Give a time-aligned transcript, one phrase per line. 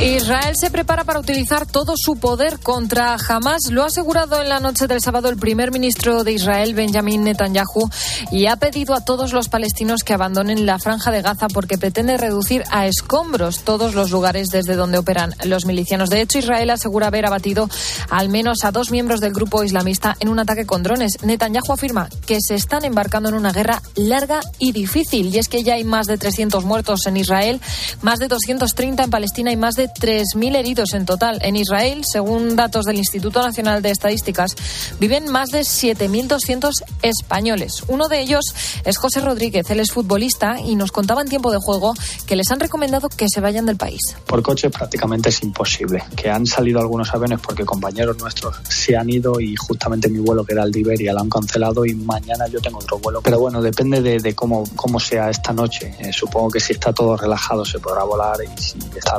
[0.00, 3.70] Israel se prepara para utilizar todo su poder contra Hamas.
[3.70, 7.88] Lo ha asegurado en la noche del sábado el primer ministro de Israel, Benjamin Netanyahu,
[8.32, 12.16] y ha pedido a todos los palestinos que abandonen la franja de Gaza porque pretende
[12.16, 16.10] reducir a escombros todos los lugares desde donde operan los milicianos.
[16.10, 17.70] De hecho, Israel asegura haber abatido
[18.10, 21.22] al menos a dos miembros del grupo islamista en un ataque con drones.
[21.22, 25.32] Netanyahu afirma que se están embarcando en una guerra larga y difícil.
[25.32, 27.60] Y es que ya hay más de 300 muertos en Israel,
[28.02, 31.38] más de 230 en Palestina y más de 3.000 heridos en total.
[31.42, 34.54] En Israel, según datos del Instituto Nacional de Estadísticas,
[35.00, 37.82] viven más de 7.200 españoles.
[37.88, 38.44] Uno de ellos
[38.84, 41.94] es José Rodríguez, él es futbolista y nos contaba en tiempo de juego
[42.26, 44.00] que les han recomendado que se vayan del país.
[44.26, 49.10] Por coche prácticamente es imposible, que han salido algunos aviones porque compañeros nuestros se han
[49.10, 52.46] ido y justamente mi vuelo que era el de Iberia lo han cancelado y mañana
[52.48, 53.20] yo tengo otro vuelo.
[53.22, 55.94] Pero bueno, depende de, cómo, cómo sea esta noche.
[55.98, 59.18] Eh, supongo que si está todo relajado se podrá volar y si está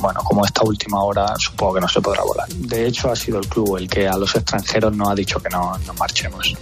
[0.00, 2.48] bueno, como esta última hora, supongo que no se podrá volar.
[2.48, 5.48] De hecho, ha sido el club el que a los extranjeros nos ha dicho que
[5.48, 6.54] no, no marchemos.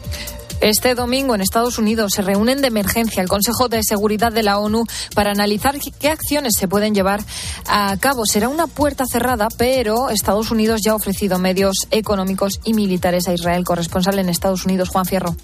[0.60, 4.58] Este domingo en Estados Unidos se reúnen de emergencia el Consejo de Seguridad de la
[4.58, 4.84] ONU
[5.14, 7.22] para analizar qué acciones se pueden llevar
[7.68, 8.24] a cabo.
[8.24, 13.34] Será una puerta cerrada, pero Estados Unidos ya ha ofrecido medios económicos y militares a
[13.34, 13.64] Israel.
[13.64, 15.36] Corresponsal en Estados Unidos, Juan Fierro.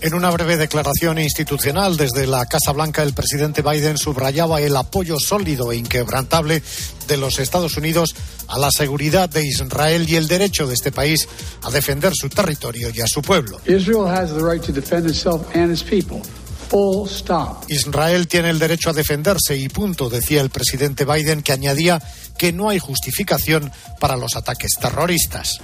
[0.00, 5.18] En una breve declaración institucional desde la Casa Blanca, el presidente Biden subrayaba el apoyo
[5.18, 6.62] sólido e inquebrantable
[7.08, 8.14] de los Estados Unidos
[8.46, 11.28] a la seguridad de Israel y el derecho de este país
[11.64, 13.60] a defender su territorio y a su pueblo.
[13.66, 16.22] Israel has the right to defend itself and its people.
[17.68, 22.02] Israel tiene el derecho a defenderse y punto, decía el presidente Biden, que añadía
[22.36, 25.60] que no hay justificación para los ataques terroristas.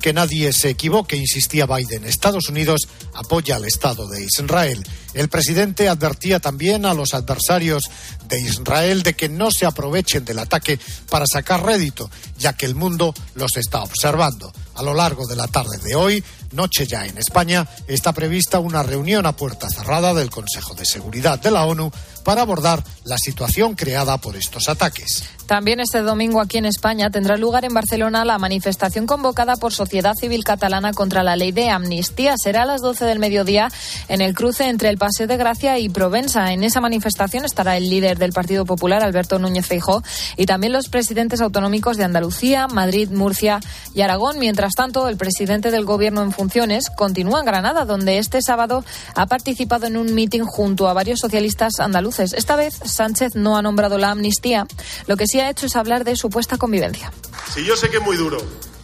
[0.00, 2.04] Que nadie se equivoque, insistía Biden.
[2.04, 4.82] Estados Unidos apoya al Estado de Israel.
[5.14, 7.84] El presidente advertía también a los adversarios
[8.28, 12.74] de Israel de que no se aprovechen del ataque para sacar rédito, ya que el
[12.74, 14.52] mundo los está observando.
[14.74, 18.82] A lo largo de la tarde de hoy, noche ya en España, está prevista una
[18.82, 21.92] reunión a puerta cerrada del Consejo de Seguridad de la ONU
[22.24, 25.24] para abordar la situación creada por estos ataques.
[25.46, 30.14] También este domingo aquí en España tendrá lugar en Barcelona la manifestación convocada por Sociedad
[30.14, 32.34] Civil Catalana contra la ley de amnistía.
[32.42, 33.70] Será a las 12 del mediodía
[34.08, 36.50] en el cruce entre el Paseo de Gracia y Provenza.
[36.52, 40.02] En esa manifestación estará el líder del Partido Popular, Alberto Núñez Feijó,
[40.38, 43.60] y también los presidentes autonómicos de Andalucía, Madrid, Murcia
[43.94, 44.38] y Aragón.
[44.38, 48.82] Mientras tanto, el presidente del Gobierno en funciones continúa en Granada, donde este sábado
[49.14, 52.13] ha participado en un mitin junto a varios socialistas andaluces.
[52.18, 54.66] Esta vez Sánchez no ha nombrado la amnistía,
[55.06, 57.12] lo que ha hecho es hablar de supuesta convivencia.
[57.52, 58.38] Si yo sé que es muy duro,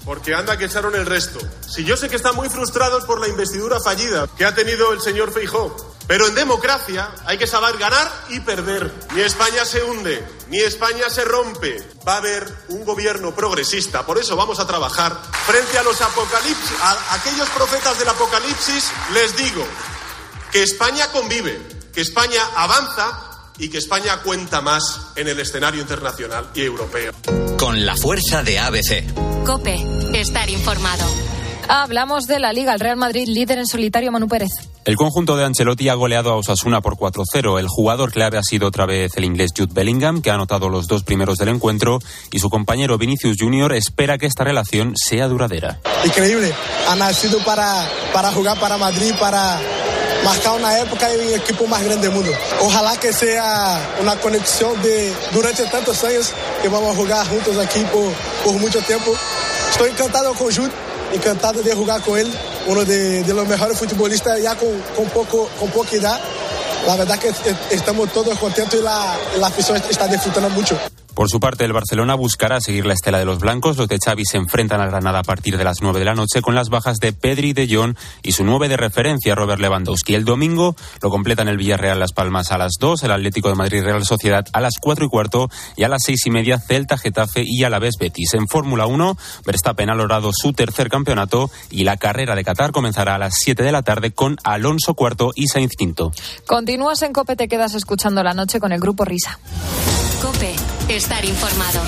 [0.05, 1.39] porque anda que echaron el resto.
[1.69, 5.01] Si yo sé que están muy frustrados por la investidura fallida que ha tenido el
[5.01, 5.95] señor Feijó.
[6.07, 8.93] Pero en democracia hay que saber ganar y perder.
[9.15, 11.81] Ni España se hunde, ni España se rompe.
[12.07, 14.05] Va a haber un gobierno progresista.
[14.05, 18.91] Por eso vamos a trabajar frente a los apocalipsis, a aquellos profetas del apocalipsis.
[19.15, 19.65] Les digo
[20.51, 21.61] que España convive,
[21.93, 27.12] que España avanza y que España cuenta más en el escenario internacional y europeo.
[27.59, 29.45] Con la fuerza de ABC.
[29.45, 29.84] Cope,
[30.15, 31.05] estar informado.
[31.69, 34.51] Hablamos de la Liga, el Real Madrid líder en solitario Manu Pérez.
[34.84, 37.61] El conjunto de Ancelotti ha goleado a Osasuna por 4-0.
[37.61, 40.89] El jugador clave ha sido otra vez el inglés Jude Bellingham, que ha anotado los
[40.89, 42.01] dos primeros del encuentro,
[42.33, 45.78] y su compañero Vinicius Junior espera que esta relación sea duradera.
[46.05, 46.53] Increíble.
[46.89, 49.61] Ha nacido para, para jugar para Madrid, para
[50.25, 52.32] marcar una época en equipo más grande del mundo.
[52.60, 56.32] Ojalá que sea una conexión de durante tantos años
[56.62, 58.12] que vamos a jugar juntos aquí por,
[58.44, 59.12] por mucho tiempo.
[59.71, 60.71] Estoy encantado con Jude,
[61.12, 62.31] encantado de jugar con él,
[62.66, 66.21] uno de, de los mejores futbolistas ya con, con, poco, con poca edad.
[66.87, 67.32] La verdad que
[67.75, 70.78] estamos todos contentos y la, la afición está disfrutando mucho.
[71.15, 73.76] Por su parte, el Barcelona buscará seguir la estela de los blancos.
[73.76, 76.41] Los de Xavi se enfrentan a Granada a partir de las 9 de la noche
[76.41, 80.15] con las bajas de Pedri, De Jong y su 9 de referencia, Robert Lewandowski.
[80.15, 83.83] El domingo lo completan el Villarreal Las Palmas a las 2, el Atlético de Madrid
[83.83, 87.42] Real Sociedad a las 4 y cuarto y a las 6 y media Celta, Getafe
[87.45, 88.34] y a la vez Betis.
[88.34, 93.16] En Fórmula 1, Verstappen ha logrado su tercer campeonato y la carrera de Qatar comenzará
[93.16, 96.13] a las 7 de la tarde con Alonso cuarto y Sainz quinto.
[96.47, 99.39] Continúas en COPE, te quedas escuchando la noche con el grupo Risa.
[100.22, 100.54] COPE
[100.88, 101.80] Estar informado.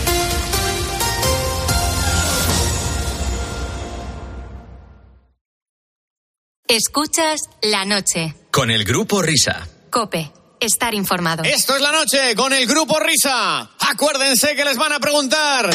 [6.68, 8.34] Escuchas la noche.
[8.50, 9.68] Con el grupo Risa.
[9.90, 10.32] Cope.
[10.60, 11.42] Estar informado.
[11.42, 13.70] Esto es la noche con el grupo Risa.
[13.80, 15.70] Acuérdense que les van a preguntar.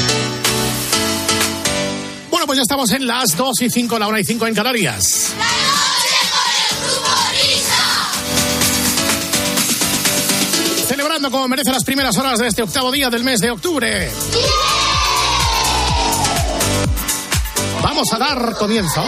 [2.48, 5.34] pues ya estamos en las 2 y 5, la 1 y 5 en Canarias.
[11.22, 14.10] Como merece las primeras horas de este octavo día del mes de octubre.
[17.82, 19.04] Vamos a dar comienzo.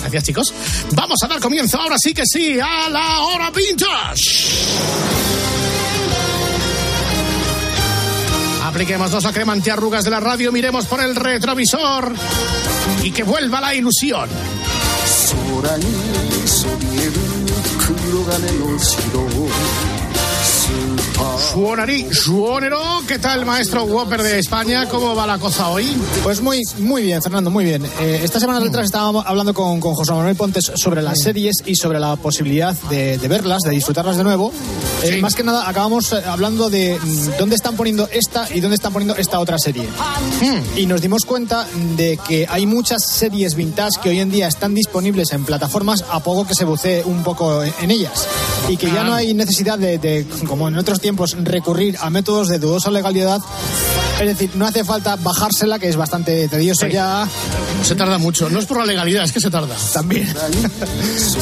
[0.00, 0.54] Gracias, chicos.
[0.92, 4.54] Vamos a dar comienzo ahora sí que sí a la hora vintage.
[8.64, 12.14] Apliquemos la crema antiarrugas de la radio, miremos por el retrovisor
[13.02, 14.28] y que vuelva la ilusión.
[21.58, 24.88] ーパー Suonari, suonero, ¿qué tal, maestro Whopper de España?
[24.88, 25.86] ¿Cómo va la cosa hoy?
[26.22, 27.84] Pues muy, muy bien, Fernando, muy bien.
[28.00, 31.74] Eh, esta semana atrás estábamos hablando con, con José Manuel Pontes sobre las series y
[31.74, 34.52] sobre la posibilidad de, de verlas, de disfrutarlas de nuevo.
[35.02, 35.20] Eh, Sí.
[35.22, 38.92] Más que nada, acabamos eh, hablando de mm, dónde están poniendo esta y dónde están
[38.92, 39.84] poniendo esta otra serie.
[39.84, 40.78] Hmm.
[40.78, 41.66] Y nos dimos cuenta
[41.96, 46.20] de que hay muchas series vintage que hoy en día están disponibles en plataformas a
[46.20, 48.28] poco que se bucee un poco en, ellas.
[48.68, 49.04] Y que ya Ah.
[49.04, 53.40] no hay necesidad de, de, como en otros tiempos, recurrir a métodos de dudosa legalidad.
[54.20, 56.92] Es decir, no hace falta bajársela, que es bastante tedioso Sí.
[56.92, 57.28] ya
[57.84, 58.50] Se tarda mucho.
[58.50, 59.76] No es por la legalidad, es que se tarda.
[59.92, 60.28] también.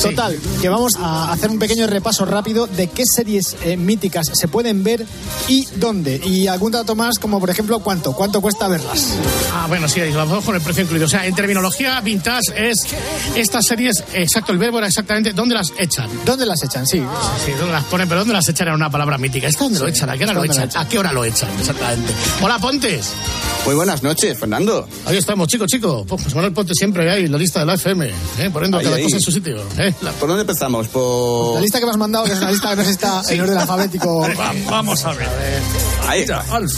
[0.02, 4.46] Total, que vamos a hacer un pequeño repaso rápido de qué series eh, míticas se
[4.48, 5.06] pueden ver
[5.48, 6.20] y dónde.
[6.24, 9.14] Y algún dato más, como por ejemplo, cuánto, cuánto cuesta verlas.
[9.54, 11.06] Ah, bueno, sí, lo hacemos con el precio incluido.
[11.06, 12.76] O sea, en terminología vintage es
[13.34, 16.08] estas series, exacto, el verbo era exactamente dónde las echan.
[16.26, 16.86] ¿Dónde las echan?
[16.86, 16.98] Sí.
[17.44, 18.08] Sí, ¿dónde las ponen?
[18.08, 18.68] Pero ¿dónde las echan?
[18.68, 19.46] Era una palabra mítica.
[19.48, 20.10] ¿Esta dónde lo echan?
[20.10, 20.68] ¿A qué hora lo ¿dónde lo echan?
[20.68, 20.82] echan?
[20.82, 21.48] ¿A qué hora lo echan?
[21.58, 22.12] Exactamente.
[22.42, 23.12] Hola, Pontes.
[23.64, 24.88] Muy buenas noches, Fernando.
[25.06, 26.04] Ahí estamos, chico, chico.
[26.04, 28.50] Pues Manuel Ponte siempre ahí, la lista de la FM, ¿eh?
[28.52, 29.04] poniendo Ahí, cada ahí.
[29.04, 29.56] cosa en su sitio.
[29.78, 29.94] ¿eh?
[30.02, 30.88] La- ¿Por dónde empezamos?
[30.88, 31.54] Por...
[31.54, 33.56] La lista que me has mandado, que es una lista que no está en orden
[33.58, 34.20] alfabético.
[34.36, 35.28] Va- Vamos a ver.
[36.08, 36.40] Ahí está.
[36.50, 36.72] Alf.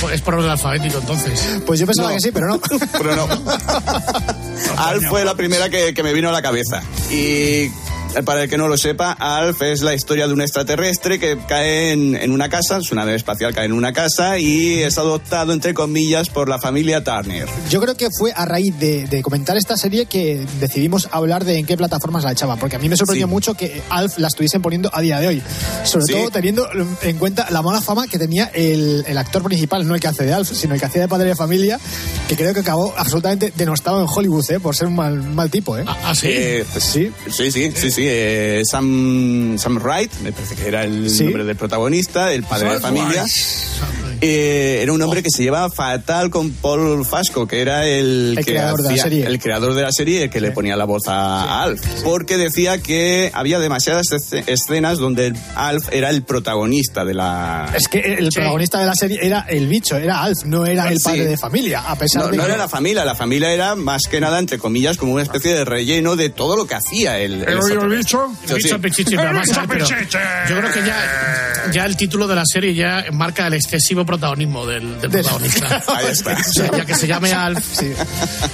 [0.00, 1.44] Pues Es por orden alfabético, entonces.
[1.66, 2.14] Pues yo pensaba No.
[2.14, 2.60] que sí, pero no.
[2.92, 3.26] Pero no.
[4.76, 6.84] Alf fue la primera que, que me vino a la cabeza.
[7.10, 7.68] Y
[8.24, 11.92] para el que no lo sepa, Alf es la historia de un extraterrestre que cae
[11.92, 15.74] en, en una casa, su nave espacial cae en una casa y es adoptado, entre
[15.74, 17.46] comillas, por la familia Turner.
[17.70, 21.58] Yo creo que fue a raíz de, de comentar esta serie que decidimos hablar de
[21.58, 23.30] en qué plataformas la echaban, porque a mí me sorprendió Sí.
[23.30, 25.42] mucho que Alf la estuviesen poniendo a día de hoy.
[25.84, 26.12] Sobre Sí.
[26.12, 26.68] todo teniendo
[27.02, 30.24] en cuenta la mala fama que tenía el, el actor principal, no el que hace
[30.24, 31.78] de Alf, sino el que hacía de padre de familia,
[32.28, 34.58] que creo que acabó absolutamente denostado en Hollywood, ¿eh?
[34.60, 35.76] por ser un mal, mal tipo.
[35.76, 35.84] ¿eh?
[35.86, 36.28] Ah, ah, sí.
[36.30, 37.12] Eh, Sí.
[37.30, 38.02] Sí, sí, sí, sí.
[38.06, 41.24] eh, Sam, Sam Wright, me parece que era el Sí.
[41.24, 43.24] nombre del protagonista, el padre de familia.
[44.26, 48.44] Eh, era un hombre que se llevaba fatal con Paul Fasco, que era el, El
[48.44, 49.26] que creador de la hacía- serie.
[49.26, 52.78] el creador de la serie, el que le ponía la voz a Alf, porque decía
[52.78, 57.70] que había demasiadas esce- escenas donde Alf era el protagonista de la.
[57.76, 58.36] Es que el Sí.
[58.36, 61.04] protagonista de la serie era el bicho, era Alf, no era el Sí.
[61.04, 63.74] padre de familia, a pesar No, de no que- era la familia, la familia era
[63.74, 67.18] más que nada, entre comillas, como una especie de relleno de todo lo que hacía
[67.18, 67.42] el.
[67.42, 67.58] el.
[67.58, 72.26] El bicho Pichichi, pero vamos a ver, pero yo creo que ya, ya el título
[72.26, 75.82] de la serie ya marca el excesivo protagonismo del, del protagonista.
[75.88, 76.32] Ahí está.
[76.34, 77.80] O sea, ya que se llame Alf.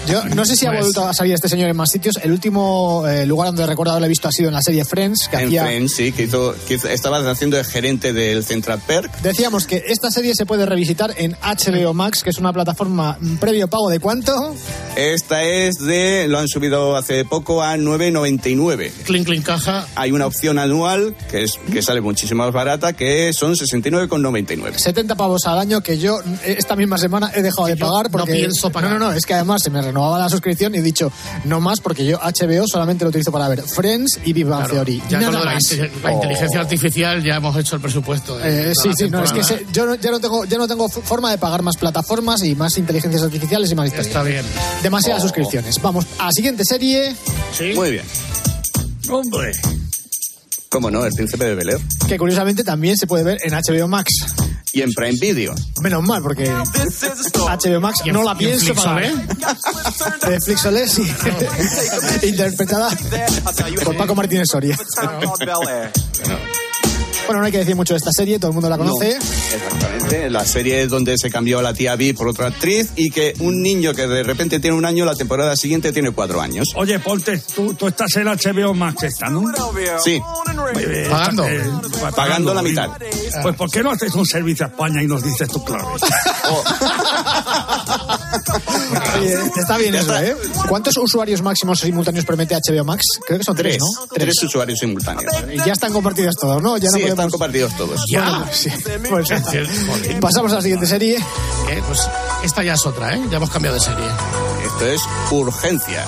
[0.08, 2.16] Yo no sé si ha Pues- vuelto a salir este señor en más sitios.
[2.22, 4.84] El último eh, lugar donde he recordado lo he visto ha sido en la serie
[4.84, 5.64] Friends, que En hacía...
[5.64, 9.20] Friends, sí, que, hizo, que estaba haciendo de gerente del Central Perk.
[9.22, 13.36] Decíamos que esta serie se puede revisitar en HBO Max, que es una plataforma mm,
[13.36, 14.54] previo pago de cuánto.
[14.96, 18.90] Esta es de, lo han subido hace poco a 9.99.
[19.04, 19.86] Clink, clink, caja.
[19.94, 24.76] Hay una opción anual que es que sale muchísimo más barata, que son 69,99.
[24.78, 28.10] 70 pavos al año que yo eh, esta misma semana he dejado de pagar no
[28.10, 28.90] porque pienso pagar.
[28.92, 31.10] No, no, no, es que además se me renovaba la suscripción y he dicho
[31.44, 34.74] no más porque yo HBO solamente lo utilizo para ver Friends y Big Bang Claro,
[34.74, 35.02] Theory.
[35.08, 36.02] ya con Nada lo de la, más.
[36.02, 38.38] la inteligencia artificial ya hemos hecho el presupuesto.
[38.38, 40.66] de Eh, sí, sí, no, es que se- yo no- ya no tengo ya no
[40.68, 44.06] tengo forma de pagar más plataformas y más inteligencias artificiales y más historias.
[44.08, 44.44] Está bien.
[44.82, 45.80] Demasiadas suscripciones.
[45.82, 47.14] Vamos a la siguiente serie
[47.56, 47.72] Sí.
[47.74, 48.04] Muy bien.
[49.08, 49.52] Hombre.
[50.68, 51.04] ¿Cómo no?
[51.04, 51.80] El príncipe de Bel Air.
[52.06, 54.10] que curiosamente también se puede ver en HBO Max.
[54.72, 55.54] Y en Prime Video.
[55.82, 59.02] Menos mal porque HBO Max no la pienso pagar.
[59.02, 60.30] Flixolé.
[60.30, 61.02] De Flixolé, sí.
[62.26, 62.90] Interpretada
[63.84, 64.78] por Paco Martínez Soria.
[67.26, 69.10] Bueno, no hay que decir mucho de esta serie, todo el mundo la conoce.
[69.10, 70.30] No, exactamente.
[70.30, 73.34] La serie es donde se cambió a la tía Vi por otra actriz y que
[73.38, 76.66] un niño que de repente tiene un año, la temporada siguiente tiene cuatro años.
[76.74, 79.44] Oye, Ponte, tú, tú estás en HBO Max esta, ¿no?
[80.02, 80.20] Sí,
[80.76, 81.44] Eh, Pagando.
[81.46, 81.62] eh,
[82.14, 82.88] pagando la mitad.
[83.42, 86.02] Pues ¿por qué no haces un servicio a España y nos dices tus claves?
[86.50, 88.19] Oye,
[89.56, 90.36] está bien eso, ¿eh?
[90.68, 93.02] ¿Cuántos usuarios máximos simultáneos permite HBO Max?
[93.26, 94.06] Creo que son tres, tres, ¿no?
[94.06, 95.32] tres usuarios simultáneos.
[95.52, 96.76] Y ya están compartidos todos, ¿no?
[96.78, 97.10] Ya no sí, podemos...
[97.10, 98.00] están compartidos todos.
[98.12, 98.70] Bueno, pues sí.
[99.08, 99.28] Pues,
[100.20, 101.16] pasamos a la siguiente serie.
[101.16, 102.00] Eh, pues
[102.42, 103.22] Esta ya es otra, ¿eh?
[103.30, 104.06] Ya hemos cambiado de serie.
[104.64, 106.04] Esto es Urgencia.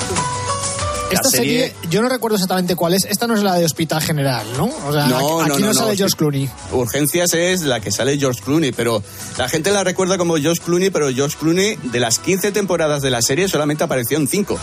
[1.12, 1.73] Esta serie...
[1.90, 3.04] yo no recuerdo exactamente cuál es.
[3.04, 4.64] Esta no es la de Hospital General, ¿no?
[4.87, 6.16] O sea, No, aquí no, no, no, sale no, George.
[6.16, 6.50] Clooney.
[6.73, 9.02] Urgencias es la que sale George Clooney, pero
[9.38, 13.11] la gente la recuerda como George Clooney, pero George Clooney de las 15 temporadas de
[13.11, 14.59] la serie solamente apareció en 5.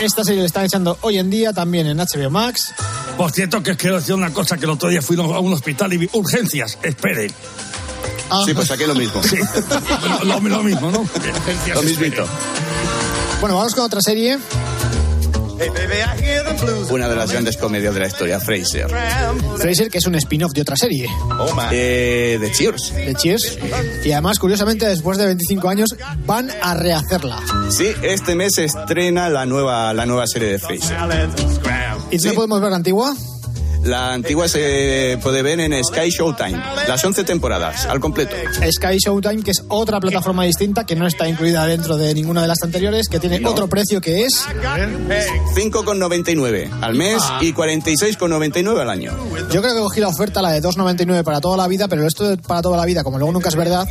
[0.00, 2.72] Esta serie la están echando hoy en día también en HBO Max.
[3.16, 5.92] Por cierto, que quiero decir una cosa, que el otro día fui a un hospital
[5.92, 7.32] y vi urgencias, esperen.
[8.46, 9.20] Sí, pues aquí lo mismo.
[9.22, 9.38] Sí,
[10.24, 11.04] lo, lo- lo mismo, ¿no?
[11.74, 12.26] Lo mismito.
[13.40, 14.38] Bueno, vamos con otra serie.
[16.90, 18.88] Una de las grandes comedias de la historia, Fraser.
[19.58, 21.08] Fraser, que es un spin-off de otra serie.
[21.72, 22.94] Eh, de Cheers.
[22.94, 23.58] De Cheers.
[24.04, 25.88] Y además, curiosamente, después de 25 años,
[26.26, 27.40] van a rehacerla.
[27.70, 30.96] Sí, este mes se estrena la nueva, la nueva serie de Fraser.
[32.10, 33.14] ¿Y no podemos ver la antigua?
[33.84, 36.58] La antigua se puede ver en Sky Showtime.
[36.86, 38.34] Las 11 temporadas, al completo.
[38.70, 42.48] Sky Showtime, que es otra plataforma distinta que no está incluida dentro de ninguna de
[42.48, 44.44] las anteriores, que tiene otro precio que es
[45.54, 49.12] 5,99 al mes y 46,99 al año.
[49.50, 52.36] Yo creo que cogí la oferta, la de 2,99 para toda la vida, pero esto
[52.46, 53.88] para toda la vida, como luego nunca es verdad,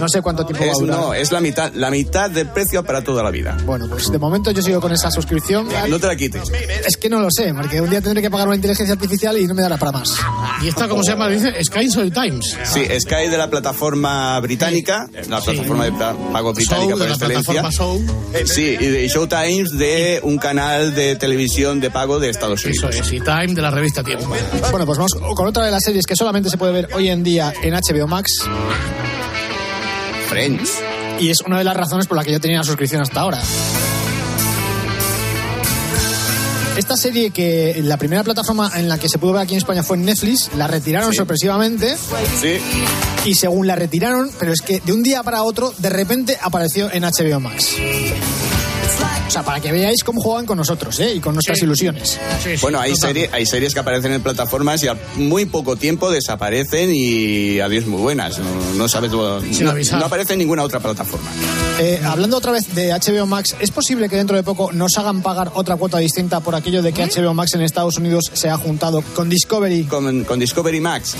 [0.00, 0.98] no sé cuánto tiempo va a durar.
[0.98, 3.56] no, es la mitad, la mitad del precio para toda la vida.
[3.64, 5.68] Bueno, pues de momento yo sigo con esa suscripción.
[5.88, 6.42] No te la quites.
[6.86, 9.46] Es que no lo sé, porque un día tendré que pagar una inteligencia artificial y
[9.46, 10.16] no me dará para más.
[10.62, 11.28] ¿Y esta cómo se llama?
[11.28, 12.56] Dice Sky Soul Times.
[12.64, 17.08] Sí, Sky de la plataforma británica, la plataforma de pa- pago británica Show, por de
[17.08, 17.52] la excelencia.
[17.62, 18.46] plataforma Show.
[18.46, 23.06] Sí, y de Showtimes de un canal de televisión de pago de Estados Eso Unidos.
[23.06, 24.26] es, y Time de la revista Tiempo.
[24.70, 27.22] Bueno, pues vamos con otra de las series que solamente se puede ver hoy en
[27.22, 28.30] día en HBO Max.
[30.28, 30.78] Friends.
[31.20, 33.38] Y es una de las razones por la que yo tenía la suscripción hasta ahora.
[36.78, 39.82] Esta serie que la primera plataforma en la que se pudo ver aquí en España
[39.82, 41.16] fue en Netflix, la retiraron Sí.
[41.16, 41.96] sorpresivamente
[42.40, 42.58] Sí,
[43.24, 46.88] y según la retiraron, pero es que de un día para otro de repente apareció
[46.92, 47.74] en HBO Max.
[49.26, 51.14] O sea, para que veáis cómo juegan con nosotros ¿eh?
[51.14, 51.64] y con nuestras Sí.
[51.64, 52.18] ilusiones.
[52.42, 55.76] Sí, sí, Bueno, hay, serie, hay series que aparecen en plataformas y a muy poco
[55.76, 58.38] tiempo desaparecen y adiós muy buenas.
[58.38, 59.36] No, no sabes, no,
[60.04, 61.28] aparece en ninguna otra plataforma.
[61.78, 65.22] Eh, hablando otra vez de HBO Max, ¿es posible que dentro de poco nos hagan
[65.22, 68.56] pagar otra cuota distinta por aquello de que HBO Max en Estados Unidos se ha
[68.56, 69.84] juntado con Discovery?
[69.84, 71.14] Con, con Discovery Max.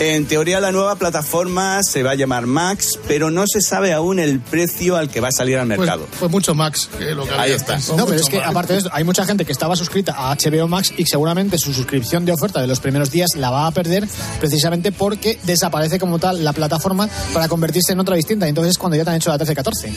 [0.00, 4.18] En teoría la nueva plataforma se va a llamar Max, pero no se sabe aún
[4.20, 6.06] el precio al que va a salir al Pues, mercado.
[6.18, 6.88] pues mucho Max.
[6.98, 7.78] que lo que Ahí está.
[7.96, 10.68] No, pero es que aparte de esto, hay mucha gente que estaba suscrita a HBO
[10.68, 14.08] Max y seguramente su suscripción de oferta de los primeros días la va a perder
[14.40, 18.46] precisamente porque desaparece como tal la plataforma para convertirse en otra distinta.
[18.46, 19.92] Y entonces es cuando ya te han hecho la 13-14.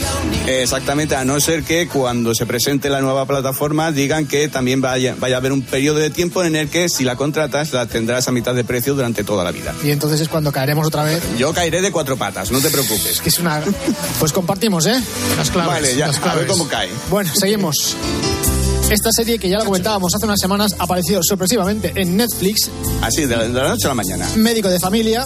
[0.47, 5.15] Exactamente, a no ser que cuando se presente la nueva plataforma digan que también vaya,
[5.19, 8.27] vaya a haber un periodo de tiempo en el que si la contratas la tendrás
[8.27, 9.73] a mitad de precio durante toda la vida.
[9.83, 11.21] Y entonces es cuando caeremos otra vez.
[11.37, 13.21] Yo caeré de cuatro patas, no te preocupes.
[13.21, 13.61] Que es una.
[14.19, 14.99] Pues compartimos, ¿eh?
[15.37, 15.73] Las claves.
[15.73, 16.47] Vale, ya, las a ver claves.
[16.47, 16.89] cómo cae.
[17.11, 17.75] Bueno, seguimos.
[18.89, 22.69] Esta serie que ya la comentábamos hace unas semanas ha aparecido sorpresivamente en Netflix,
[23.01, 24.29] Así, de la, de la noche a la mañana.
[24.37, 25.25] Médico de Familia.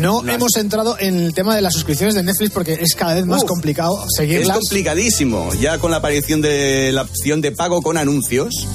[0.00, 3.26] No hemos entrado en el tema de las suscripciones de Netflix porque es cada vez
[3.26, 4.56] más Uf, complicado Es seguirlas.
[4.58, 8.66] complicadísimo, ya con la aparición de la opción de pago con anuncios,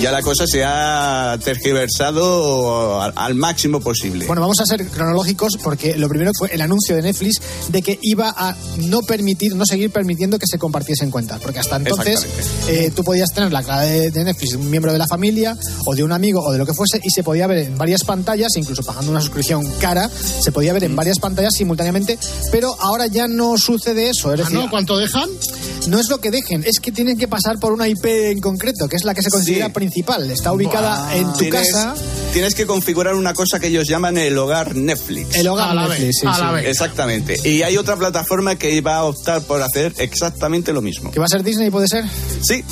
[0.00, 4.26] ya la cosa se ha tergiversado al, al máximo posible.
[4.26, 7.98] Bueno, vamos a ser cronológicos porque lo primero fue el anuncio de Netflix de que
[8.02, 12.26] iba a no permitir, no seguir permitiendo que se compartiesen cuentas, porque hasta entonces
[12.68, 15.56] eh, tú podías tener la clave de, de Netflix de un miembro de la familia
[15.86, 18.04] o de un amigo o de lo que fuese y se podía ver en varias
[18.04, 22.18] pantallas, incluso pagando una suscripción cara, se podía ver en varias pantallas simultáneamente,
[22.50, 24.32] pero ahora ya no sucede eso.
[24.32, 24.68] Es Ah, ¿no?
[24.68, 25.28] ¿Cuánto dejan?
[25.88, 28.88] no es lo que dejen, es que tienen que pasar por una IP en concreto,
[28.88, 29.72] que es la que se considera Sí.
[29.74, 30.30] Principal.
[30.30, 31.94] Está ubicada en tu tienes, casa.
[32.32, 35.34] tienes que configurar una cosa que ellos llaman el hogar Netflix.
[35.36, 36.40] El hogar A la Netflix, vez, sí, a sí.
[36.40, 36.62] la.
[36.62, 37.36] Exactamente.
[37.48, 41.10] Y hay otra plataforma que va a optar por hacer exactamente lo mismo.
[41.10, 42.04] ¿Que va a ser Disney, puede ser?
[42.42, 42.64] Sí,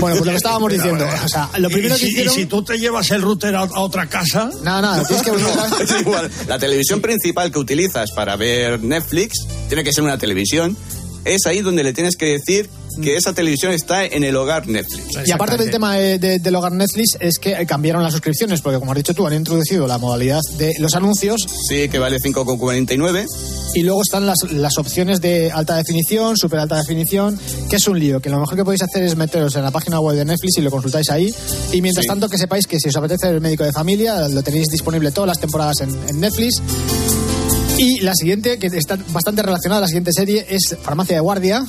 [0.00, 1.06] Bueno, pues lo que estábamos diciendo.
[1.24, 2.32] O sea, lo primero y, que si, hicieron.
[2.34, 5.30] y si tú te llevas el router a, a otra casa, Nada, nada, tienes que
[5.84, 6.30] es igual.
[6.46, 10.76] La televisión principal que utilizas para ver Netflix tiene que ser una televisión.
[11.24, 15.06] Es ahí donde le tienes que decir que esa televisión está en el hogar Netflix.
[15.26, 18.60] Y aparte del tema de- de- del hogar Netflix, es que eh, cambiaron las suscripciones,
[18.60, 22.18] porque como has dicho tú, han introducido la modalidad de los anuncios Sí, que vale
[22.20, 23.26] 5,49.
[23.74, 27.38] y luego están las, las opciones de alta definición, super alta definición,
[27.68, 30.00] que es un lío, que lo mejor que podéis hacer es meteros en la página
[30.00, 31.34] web de Netflix y lo consultáis ahí.
[31.72, 32.08] Y mientras Sí.
[32.08, 35.28] tanto que sepáis que si os apetece el médico de familia, lo tenéis disponible todas
[35.28, 36.60] las temporadas en, en Netflix.
[37.78, 41.64] Y la siguiente, que está bastante relacionada a la siguiente serie, es Farmacia de Guardia.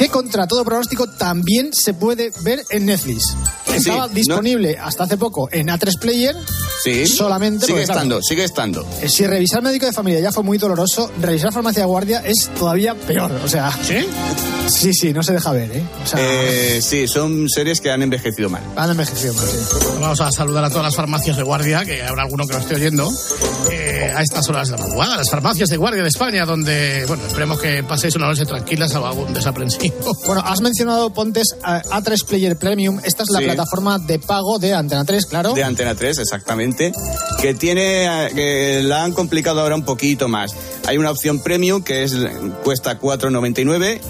[0.00, 3.36] Que contra todo pronóstico también se puede ver en Netflix.
[3.76, 6.36] Estaba no- disponible hasta hace poco en A3 Player
[6.82, 7.06] Sí.
[7.06, 8.86] Solamente Sigue porque, claro, estando, sigue estando.
[9.02, 12.48] eh, Si revisar médico de familia ya fue muy doloroso, revisar farmacia de guardia es
[12.58, 13.30] todavía peor.
[13.44, 13.96] O sea, ¿Sí?
[14.66, 15.82] sí, sí, no se deja ver, ¿eh?
[16.02, 18.62] O sea, Eh, sí, son series que han envejecido mal.
[18.76, 19.58] han envejecido mal, sí.
[20.00, 22.76] Vamos a saludar a todas las farmacias de guardia, que habrá alguno que lo esté
[22.76, 23.10] oyendo,
[23.70, 25.16] eh, a estas horas de la madrugada.
[25.18, 29.06] Las farmacias de guardia de España, donde, bueno, esperemos que paséis una noche tranquila, salvo
[29.08, 30.16] algún desaprensivo.
[30.26, 33.00] Bueno, has mencionado Pontes a- A3 Player Premium.
[33.04, 33.44] Esta es la Sí.
[33.44, 33.59] plataforma
[34.06, 35.52] de pago de Antena 3, claro.
[35.54, 36.92] De Antena 3, exactamente.
[37.40, 40.54] Que tiene, eh, que la han complicado ahora un poquito más.
[40.86, 42.14] Hay una opción premium que es
[42.64, 44.00] cuesta 4.99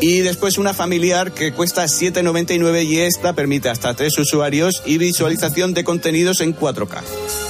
[0.00, 5.74] y después una familiar que cuesta 7.99 y esta permite hasta tres usuarios y visualización
[5.74, 7.00] de contenidos en 4K.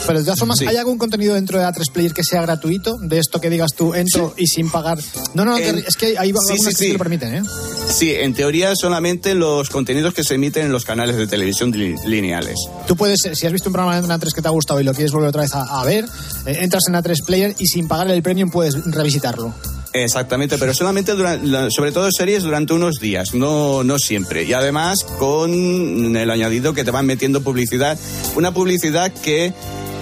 [0.06, 0.66] Pero de todas formas, Sí.
[0.66, 2.96] ¿hay algún contenido dentro de A3 Player que sea gratuito?
[3.00, 4.98] De esto que digas tú, entro y sin pagar.
[5.34, 6.92] No, no, no, En- es que hay algunas Sí, sí, que sí sí.
[6.92, 7.42] lo permiten, ¿eh?
[7.88, 11.94] Sí, en teoría solamente los contenidos que se emiten en los canales de televisión li-
[12.06, 12.56] lineales.
[12.86, 14.84] Tú puedes, si has visto un programa de Antena 3 que te ha gustado y
[14.84, 16.04] lo quieres volver otra vez a, a ver,
[16.46, 19.54] eh, entras en A3 Player y sin pagar el premium puedes revisitarlo.
[19.94, 24.44] Exactamente, pero solamente durante, sobre todo series durante unos días, no, no siempre.
[24.44, 27.98] Y además con el añadido que te van metiendo publicidad,
[28.34, 29.52] una publicidad que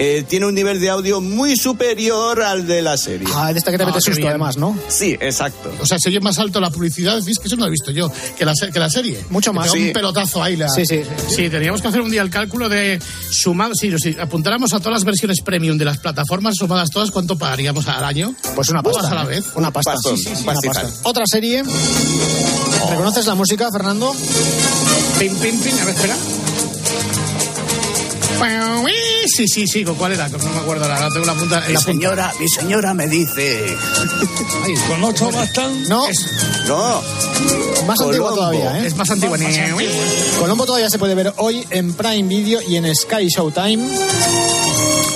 [0.03, 3.29] eh, tiene un nivel de audio muy superior al de la serie.
[3.35, 4.29] Ah, de esta que te Ah, mete susto bien.
[4.31, 4.77] además, ¿no?
[4.89, 5.71] Sí, exacto.
[5.81, 7.91] O sea, se oye más alto la publicidad, es que eso no lo he visto
[7.91, 9.23] yo, que la, que la serie.
[9.29, 9.71] Mucho más.
[9.71, 9.89] Sí.
[9.89, 10.57] un pelotazo ahí.
[10.57, 10.69] La...
[10.71, 11.03] Sí, sí.
[11.29, 12.99] Sí, teníamos que hacer un día el cálculo de
[13.31, 17.37] sumado, si, si apuntáramos a todas las versiones premium de las plataformas sumadas todas, ¿cuánto
[17.37, 18.35] pagaríamos al año?
[18.55, 19.09] Pues una pasta.
[19.11, 19.45] A la vez.
[19.55, 19.93] Una pasta.
[19.93, 20.89] Pastón, Sí, sí, sí, una pasta.
[21.03, 21.63] Otra serie.
[22.89, 24.15] ¿Reconoces la música, Fernando?
[25.19, 26.17] Pin, pin, pin, a ver, espera.
[29.37, 30.29] Sí, sí, sí, ¿con cuál era?
[30.29, 31.57] No me acuerdo ahora, no tengo la punta.
[31.67, 31.93] en la punta.
[31.93, 33.77] señora, mi señora me dice.
[34.65, 35.83] Ay, Con ocho bastan.
[35.89, 36.07] No,
[36.67, 37.03] No,
[37.87, 38.35] más antigua Colombo.
[38.35, 38.87] todavía, ¿eh?
[38.87, 39.39] Es más antigua.
[40.39, 43.89] Colombo todavía se puede ver hoy en Prime Video y en Sky Showtime.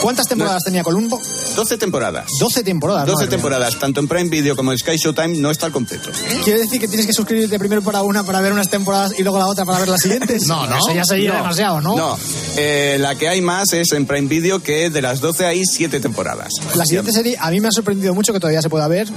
[0.04, 1.20] ¿Cuántas temporadas tenía Colombo?
[1.56, 2.26] 12 temporadas.
[2.38, 3.06] 12 temporadas.
[3.06, 3.30] 12 madre mía.
[3.36, 6.10] temporadas, tanto en Prime Video como en Sky Showtime, no está al completo.
[6.44, 9.38] ¿Quiere decir que tienes que suscribirte primero para una para ver unas temporadas y luego
[9.38, 10.46] la otra para ver las siguientes?
[10.54, 10.76] No, no.
[10.76, 11.96] Eso ya sería No, demasiado, ¿no?
[11.96, 12.18] No,
[12.56, 16.00] eh, la que hay más es en Prime Video, que de las 12 hay 7
[16.00, 16.48] temporadas.
[16.74, 19.08] La siguiente serie a mí me ha sorprendido mucho que todavía se pueda ver.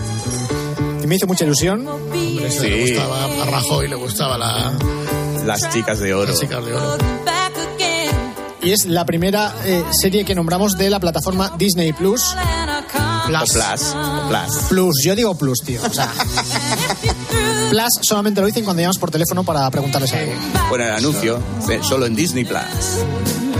[1.03, 1.85] Y me hizo mucha ilusión.
[1.87, 2.61] Hombre, Sí.
[2.69, 4.71] Le gustaba a Rajoy, le gustaba la,
[5.45, 6.31] Las chicas de oro.
[6.31, 6.97] la chica de oro.
[8.61, 12.35] Y es la primera eh, serie que nombramos de la plataforma Disney Plus.
[13.27, 13.51] Plus.
[13.51, 14.55] Plus.
[14.69, 15.81] Plus, yo digo Plus, tío.
[15.83, 16.11] O sea,
[17.69, 20.31] Plus solamente lo dicen cuando llamas por teléfono para preguntarles algo.
[20.69, 21.39] Bueno, el anuncio,
[21.81, 22.61] solo en Disney Plus.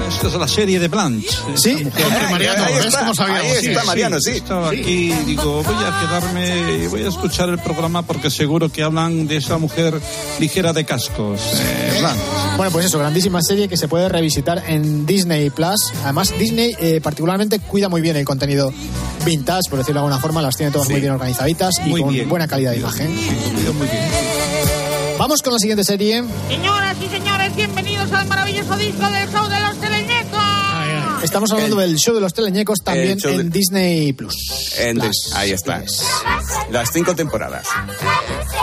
[0.10, 1.28] Esta es la serie de Blanche.
[1.56, 1.74] ¿Sí?
[1.74, 3.88] Hombre, Mariano, ahí ¿ves está, cómo ahí Sí, está, sí.
[3.88, 4.32] Mariano, sí.
[4.32, 8.72] Estaba aquí y digo, voy a quedarme y voy a escuchar el programa porque seguro
[8.72, 10.00] que hablan de esa mujer
[10.40, 11.42] ligera de cascos.
[11.54, 12.47] Eh, Blanche.
[12.58, 15.76] Bueno, pues eso, grandísima serie que se puede revisitar en Disney Plus.
[16.04, 18.74] Además, Disney eh, particularmente cuida muy bien el contenido
[19.24, 22.14] vintage, por decirlo de alguna forma, las tiene todas muy bien organizaditas y Muy con
[22.14, 22.28] bien.
[22.28, 23.14] buena calidad de imagen.
[23.16, 24.10] Muy bien.
[25.20, 26.24] Vamos con la siguiente serie.
[26.48, 30.42] Señoras y señores, bienvenidos al maravilloso disco del show de los teleñecos.
[31.24, 34.74] Estamos hablando del show de los teleñecos también en de- Disney Plus.
[34.80, 35.32] En Plus.
[35.36, 35.80] Ahí está.
[35.80, 36.02] Plus.
[36.72, 37.66] Las cinco temporadas.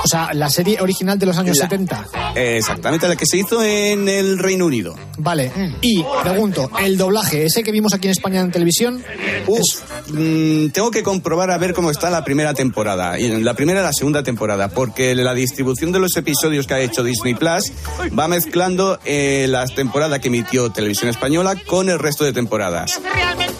[0.05, 2.07] O sea, la serie original de los años La- 70.
[2.35, 4.95] Eh, exactamente, la que se hizo en el Reino Unido.
[5.19, 5.51] Vale.
[5.81, 9.03] Y pregunto, el doblaje, ese que vimos aquí en España en televisión,
[9.47, 9.63] Uf,
[10.09, 13.83] mm, tengo que comprobar a ver cómo está la primera temporada, y la primera y
[13.85, 17.73] la segunda temporada, porque la distribución de los episodios que ha hecho Disney Plus
[18.19, 23.01] va mezclando eh, las temporadas que emitió Televisión Española con el resto de temporadas.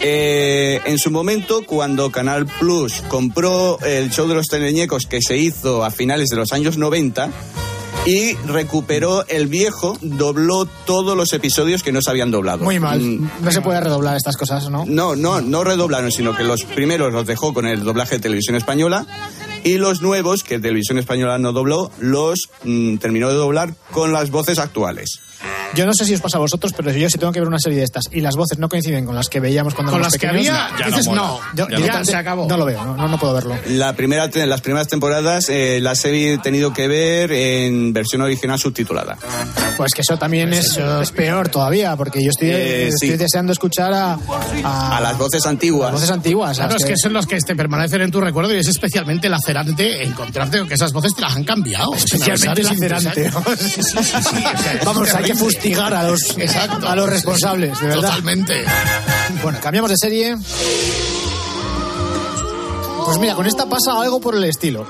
[0.01, 5.37] Eh, en su momento, cuando Canal Plus compró el show de los teleñecos que se
[5.37, 7.31] hizo a finales de los años 90,
[8.05, 12.63] y recuperó el viejo, dobló todos los episodios que no se habían doblado.
[12.63, 12.99] muy mal.
[13.01, 14.85] Mm, No se puede redoblar estas cosas, ¿no?
[14.85, 18.55] no, no, no redoblaron, sino que los primeros los dejó con el doblaje de televisión
[18.55, 19.07] española
[19.63, 24.29] y los nuevos, que televisión española no dobló, los mm, terminó de doblar con las
[24.29, 25.19] voces actuales.
[25.75, 27.59] Yo no sé si os pasa a vosotros, pero yo si tengo que ver una
[27.59, 30.13] serie de estas y las voces no coinciden con las que veíamos cuando Con éramos
[30.13, 31.39] las que pequeños, había, ya no dices no.
[31.55, 32.47] yo Ya, directamente se acabó.
[32.47, 33.57] No lo veo, no, no, no puedo verlo.
[33.67, 39.17] La primera, las primeras temporadas eh, las he tenido que ver en versión original subtitulada.
[39.77, 43.17] Pues que eso también es, es peor todavía, porque yo estoy, Eh, estoy sí.
[43.17, 44.17] deseando escuchar a,
[44.63, 45.91] a, A las voces antiguas.
[45.91, 46.57] las voces antiguas.
[46.57, 50.03] Claro, es que son los que te permanecen en tu recuerdo y es especialmente lacerante
[50.03, 51.93] encontrarte con que esas voces te las han cambiado.
[51.93, 53.31] Especialmente lacerante.
[54.85, 55.35] Vamos, hay que.
[55.65, 56.87] Fustigar a los, Exacto.
[56.87, 58.01] a los responsables, de verdad.
[58.09, 58.63] Totalmente.
[59.41, 60.37] Bueno, cambiamos de serie.
[63.05, 64.85] Pues mira, con esta pasa algo por el estilo.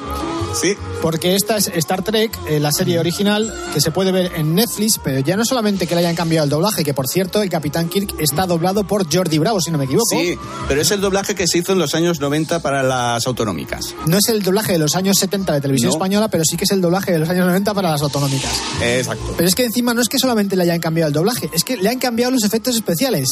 [0.59, 0.75] Sí.
[1.01, 4.99] Porque esta es Star Trek, eh, la serie original, que se puede ver en Netflix,
[5.03, 7.89] pero ya no solamente que le hayan cambiado el doblaje, que por cierto, el Capitán
[7.89, 10.05] Kirk está doblado por Jordi Bravo, si no me equivoco.
[10.17, 10.37] Sí,
[10.67, 13.93] pero es el doblaje que se hizo en los años 90 para las autonómicas.
[14.07, 15.95] No es el doblaje de los años 70 de televisión No.
[15.95, 18.51] española, pero sí que es el doblaje de los años 90 para las autonómicas.
[18.81, 19.33] Exacto.
[19.37, 21.77] Pero es que encima no es que solamente le hayan cambiado el doblaje, es que
[21.77, 23.29] le han cambiado los efectos especiales.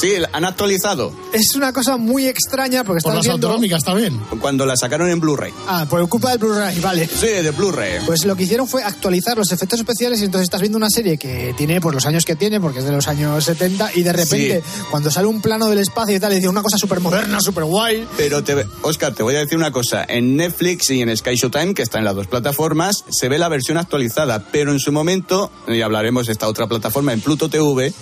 [0.00, 1.12] Sí, han actualizado.
[1.32, 3.46] Es una cosa muy extraña porque Por estás las viendo...
[3.48, 4.20] autonómicas también.
[4.40, 5.52] Cuando la sacaron en Blu-ray.
[5.66, 7.06] Ah, por culpa del Blu-ray, vale.
[7.06, 8.00] Sí, de Blu-ray.
[8.06, 11.18] Pues lo que hicieron fue actualizar los efectos especiales y entonces estás viendo una serie
[11.18, 14.12] que tiene pues los años que tiene, porque es de los años 70, y de
[14.12, 17.40] repente cuando sale un plano del espacio y tal, y dice una cosa súper moderna,
[17.40, 18.06] súper guay.
[18.16, 20.04] Pero, te, Oscar, te voy a decir una cosa.
[20.08, 23.48] En Netflix y en Sky Showtime, que está en las dos plataformas, se ve la
[23.48, 24.44] versión actualizada.
[24.50, 27.92] Pero en su momento, y hablaremos de esta otra plataforma, en Pluto TV,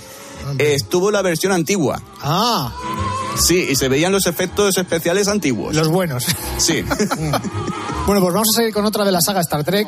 [0.59, 2.03] estuvo la versión antigua.
[2.21, 2.73] Ah,
[3.40, 5.75] Sí, y se veían los efectos especiales antiguos.
[5.75, 6.27] los buenos.
[6.59, 6.85] Sí.
[8.09, 9.87] Bueno, pues vamos a seguir con otra de la saga Star Trek.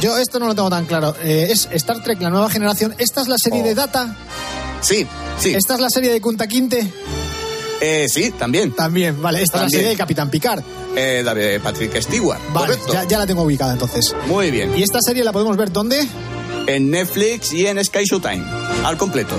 [0.00, 1.14] Yo esto no lo tengo tan claro.
[1.22, 2.96] Eh, es Star Trek, la nueva generación.
[2.98, 3.64] ¿Esta es la serie Oh.
[3.64, 4.16] de Data?
[4.80, 5.06] sí,
[5.38, 5.54] sí.
[5.54, 6.92] ¿Esta es la serie de Kunta Quinte?
[7.80, 8.72] Eh, sí, también.
[8.74, 9.40] También, vale.
[9.42, 9.78] Esta es la También.
[9.82, 10.64] serie de Capitán Picard.
[10.96, 12.40] Eh, la de Patrick Stewart.
[12.52, 12.92] Vale, correcto.
[12.92, 14.12] ya, ya la tengo ubicada entonces.
[14.26, 14.76] Muy bien.
[14.76, 16.08] ¿Y esta serie la podemos ver dónde?
[16.66, 18.42] En Netflix y en Sky Showtime.
[18.84, 19.34] Al completo.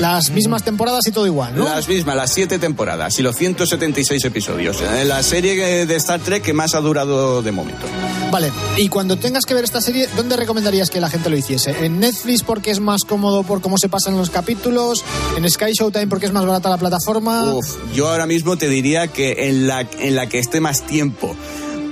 [0.00, 1.64] Las mismas temporadas y todo igual, ¿no?
[1.64, 4.80] Las mismas, las siete temporadas y los 176 episodios.
[4.80, 7.86] Eh, La serie de Star Trek que más ha durado de momento.
[8.30, 11.84] Vale, y cuando tengas que ver esta serie, ¿dónde recomendarías que la gente lo hiciese?
[11.84, 15.04] ¿En Netflix porque es más cómodo por cómo se pasan los capítulos?
[15.36, 17.52] ¿En Sky Showtime porque es más barata la plataforma?
[17.54, 21.34] Uf, yo ahora mismo te diría que en la, en la que esté más tiempo.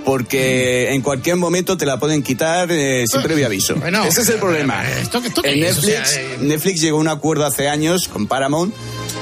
[0.05, 3.77] Porque en cualquier momento te la pueden quitar eh, sin previo aviso.
[3.77, 4.83] Bueno, Ese es el problema.
[5.01, 5.63] ¿esto- esto qué en?
[5.63, 8.75] O Netflix, sea, eh, Netflix llegó a un acuerdo hace años con Paramount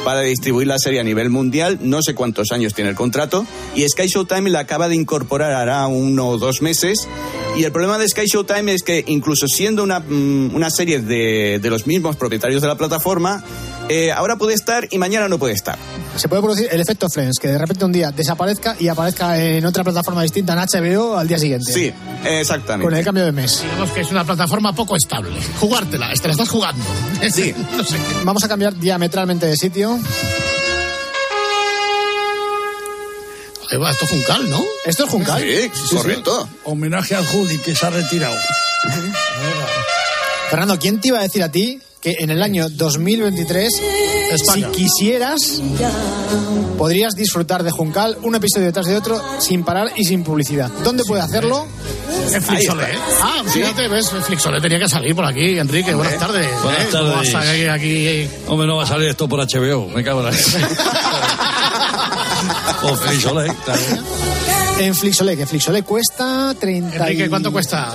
[0.05, 1.79] para distribuir la serie a nivel mundial.
[1.83, 3.45] No sé cuántos años tiene el contrato.
[3.75, 7.09] Y Sky Showtime la acaba de incorporar hará uno o dos meses.
[7.57, 11.59] Y el problema de Sky Showtime es que incluso siendo una, mm, una serie de,
[11.61, 13.43] de los mismos propietarios de la plataforma,
[13.89, 15.79] eh, ahora puede estar y mañana no puede estar.
[16.17, 19.65] Se puede producir el efecto Friends, que de repente un día desaparezca y aparezca en
[19.65, 21.73] otra plataforma distinta, en HBO, al día siguiente.
[21.73, 21.93] Sí,
[22.25, 22.85] exactamente.
[22.85, 23.63] Con el cambio de mes.
[23.63, 25.31] Digamos que es una plataforma poco estable.
[25.61, 26.85] Jugártela, te la estás jugando.
[27.31, 27.55] Sí.
[27.77, 27.97] no sé.
[28.25, 29.99] Vamos a cambiar diametralmente de sitio.
[33.71, 34.65] Esto es Juncal, ¿no?
[34.85, 35.43] Esto es Juncal.
[35.43, 36.49] Sí, correcto.
[36.65, 38.37] Homenaje al Juli que se ha retirado.
[40.51, 43.73] Fernando, ¿quién te iba a decir a ti que en el año 2023,
[44.33, 44.69] España.
[44.73, 45.63] si quisieras,
[46.79, 50.71] podrías disfrutar de Juncal un episodio detrás de otro sin parar y sin publicidad?
[50.85, 51.67] ¿Dónde puede hacerlo?
[52.49, 52.89] Ahí está.
[53.23, 55.95] Ah, fíjate, ves, Flixolé tenía que salir por aquí, Enrique.
[55.95, 56.49] Buenas tardes.
[56.63, 56.89] Buenas ¿eh?
[56.93, 57.33] ¿Cómo tardes.
[57.33, 58.29] vas a salir aquí?
[58.49, 59.89] Hombre, no va a salir esto por HBO.
[59.89, 60.33] Me cago en la...
[62.83, 62.97] o
[63.65, 63.81] claro.
[64.79, 67.93] En Flixolé, que Flixolé cuesta 30 y- Enrique, ¿cuánto cuesta?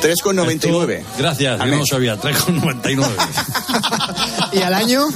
[0.00, 1.02] 3,99.
[1.18, 2.16] Gracias, yo no sabía.
[2.20, 3.06] 3,99.
[4.52, 5.06] ¿Y al año?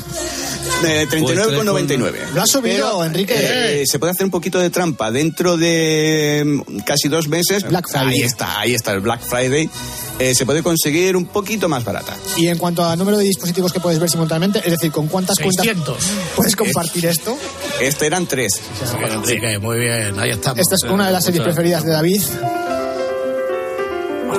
[0.86, 2.30] Eh, 39,99.
[2.34, 3.34] ¿Lo has subido, Pero, Enrique?
[3.36, 5.10] eh, se puede hacer un poquito de trampa.
[5.10, 7.64] Dentro de mm, casi dos meses.
[7.68, 8.08] Black Friday.
[8.14, 9.68] Ahí está, ahí está el Black Friday.
[10.18, 12.14] eh, se puede conseguir un poquito más barata.
[12.36, 15.36] Y en cuanto a número de dispositivos que puedes ver simultáneamente, es decir, ¿con cuántas
[15.36, 15.84] 600.
[15.96, 17.36] cuentas puedes compartir esto?
[17.80, 18.60] Este eran tres.
[18.92, 20.58] Muy bien, Enrique, muy bien, ahí estamos.
[20.60, 22.22] Esta es una de las series preferidas de David.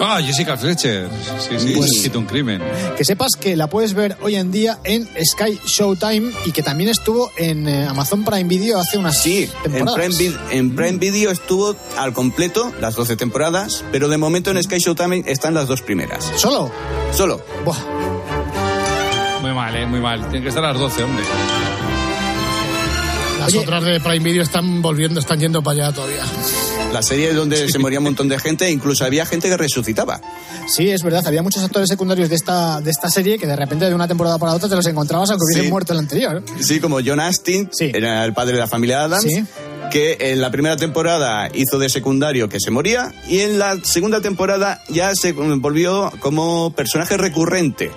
[0.03, 1.07] Ah, Jessica Fletcher.
[1.39, 2.61] Sí, sí, Pues- un crimen.
[2.97, 6.89] Que sepas que la puedes ver hoy en día en Sky Showtime y que también
[6.89, 10.15] estuvo en eh, Amazon Prime Video hace unas Sí, en temporadas.
[10.15, 14.79] Prime, en Prime Video estuvo al completo las 12 temporadas, pero de momento en Sky
[14.79, 16.31] Showtime están las dos primeras.
[16.35, 16.71] ¿Solo?
[17.13, 17.41] Solo.
[17.63, 17.77] Buah.
[19.41, 19.85] Muy mal, ¿eh?
[19.85, 20.21] Muy mal.
[20.21, 21.23] Tienen que estar a las 12, hombre.
[23.39, 23.59] Las Oye.
[23.59, 26.23] otras de Prime Video están volviendo, están yendo para allá todavía.
[26.93, 30.19] La serie donde se moría un montón de gente, incluso había gente que resucitaba.
[30.67, 33.85] Sí, es verdad, había muchos actores secundarios de esta, de esta serie que de repente
[33.85, 35.69] de una temporada para otra te los encontrabas aunque hubiesen Sí.
[35.71, 36.43] muerto el anterior.
[36.59, 37.91] Sí, como John Astin, Sí.
[37.93, 39.43] era el padre de la familia Adams, Sí.
[39.89, 44.19] que en la primera temporada hizo de secundario que se moría y en la segunda
[44.19, 47.89] temporada ya se volvió como personaje recurrente.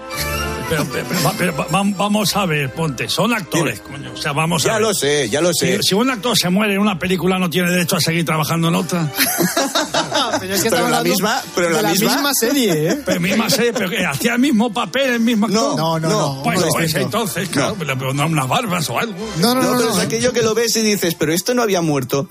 [0.68, 4.12] Pero, pero- pero- pero va- vamos a ver, ponte, son actores, coño.
[4.12, 4.82] O sea, vamos a Ya ver.
[4.82, 5.76] lo sé, ya lo sé.
[5.82, 8.68] Si, si un actor se muere en una película, ¿no tiene derecho a seguir trabajando
[8.68, 9.10] en otra?
[10.40, 12.98] pero es que Pero la misma- pero de la misma- serie, ¿eh?
[13.04, 15.76] Pero misma serie, pero que hacía el mismo papel, el mismo actor.
[15.76, 17.18] No, no, no, Pues, uno pues distinto.
[17.18, 19.14] entonces, claro, pero, pero no unas barbas o algo.
[19.38, 21.54] No, no, No, no, pero no, es aquello que lo ves y dices, pero esto
[21.54, 22.28] no había muerto.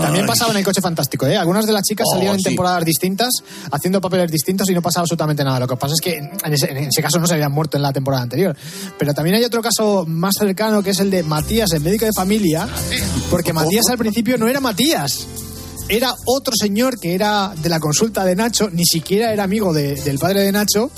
[0.00, 1.36] También pasaba en el coche fantástico, ¿eh?
[1.36, 2.44] Algunas de las chicas Oh, salían en sí.
[2.44, 3.30] temporadas distintas,
[3.70, 5.60] haciendo papeles distintos y no pasaba absolutamente nada.
[5.60, 7.82] Lo que pasa es que en ese, en ese caso no se habían muerto en
[7.82, 8.56] la temporada anterior.
[8.98, 12.12] Pero también hay otro caso más cercano que es el de Matías, el médico de
[12.14, 12.68] familia,
[13.30, 15.26] porque Matías al principio no era Matías.
[15.88, 19.96] era otro señor que era de la consulta de Nacho, ni siquiera era amigo de-
[19.96, 20.90] del padre de Nacho,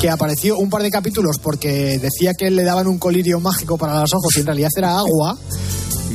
[0.00, 3.98] que apareció un par de capítulos porque decía que le daban un colirio mágico para
[4.00, 5.36] los ojos y en realidad era agua.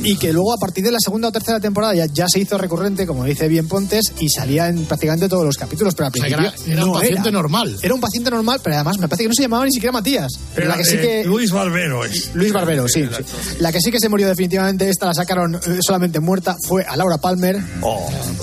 [0.04, 2.58] Y que luego a partir de la segunda o tercera temporada ya, ya se hizo
[2.58, 6.16] recurrente, como dice bien Pontes, y salía en prácticamente todos los capítulos, pero al O
[6.16, 7.30] sea, que principio era, un paciente era.
[7.30, 7.76] normal.
[7.82, 10.32] Era un paciente normal, pero además me parece que no se llamaba ni siquiera Matías.
[10.54, 11.24] Pero la que sí Eh, que...
[11.24, 12.34] Luis Barbero es.
[12.34, 13.24] Luis Barbero, sí, sí.
[13.60, 16.96] La que sí que se murió definitivamente, esta la sacaron eh, solamente muerta, fue a
[16.96, 17.60] Laura Palmer.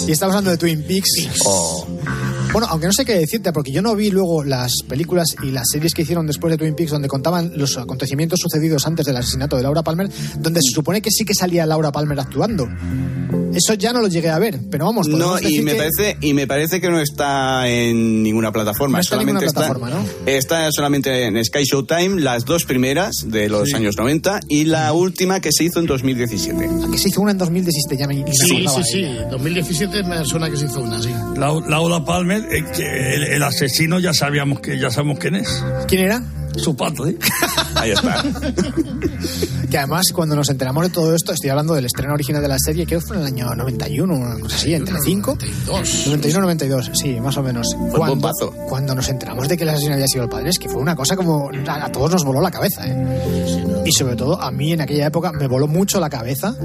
[0.07, 1.09] Y estamos hablando de Twin Peaks.
[2.51, 5.67] Bueno, aunque no sé qué decirte, porque yo no vi luego las películas y las
[5.71, 9.55] series que hicieron después de Twin Peaks donde contaban los acontecimientos sucedidos antes del asesinato
[9.55, 10.09] de Laura Palmer,
[10.39, 12.67] donde se supone que sí que salía Laura Palmer actuando.
[13.53, 16.33] Eso ya no lo llegué a ver, pero vamos, No, y me que- parece y
[16.33, 18.97] me parece que no está en ninguna plataforma.
[18.97, 23.25] No está en solamente ninguna plataforma, está, está solamente en Sky Showtime, las dos primeras
[23.27, 26.69] de los años 90 y la última que se hizo en 2017.
[26.91, 28.83] que se hizo una en 2017, ya me, me Sí, sí, de ella.
[28.83, 29.05] sí.
[29.31, 31.09] 2017 me suena que se hizo una, sí.
[31.35, 35.63] Lau- Laura Palmer, eh, que el, el asesino ya sabíamos que ya sabemos quién es.
[35.87, 36.23] ¿Quién era?
[36.57, 37.17] Su padre.
[37.75, 38.23] Ahí está.
[39.69, 42.57] Que además, cuando nos enteramos de todo esto, estoy hablando del estreno original de la
[42.59, 45.37] serie, creo que fue en el año 91, una cosa así, entre 5.
[46.07, 47.67] 91, 92, sí, más o menos.
[47.75, 48.51] un Cuando, bombazo.
[48.67, 50.95] cuando nos enteramos de que el asesino había sido el padre, es que fue una
[50.95, 51.49] cosa como.
[51.67, 53.83] A, a todos nos voló la cabeza, ¿eh?
[53.85, 56.55] Y sobre todo, a mí en aquella época me voló mucho la cabeza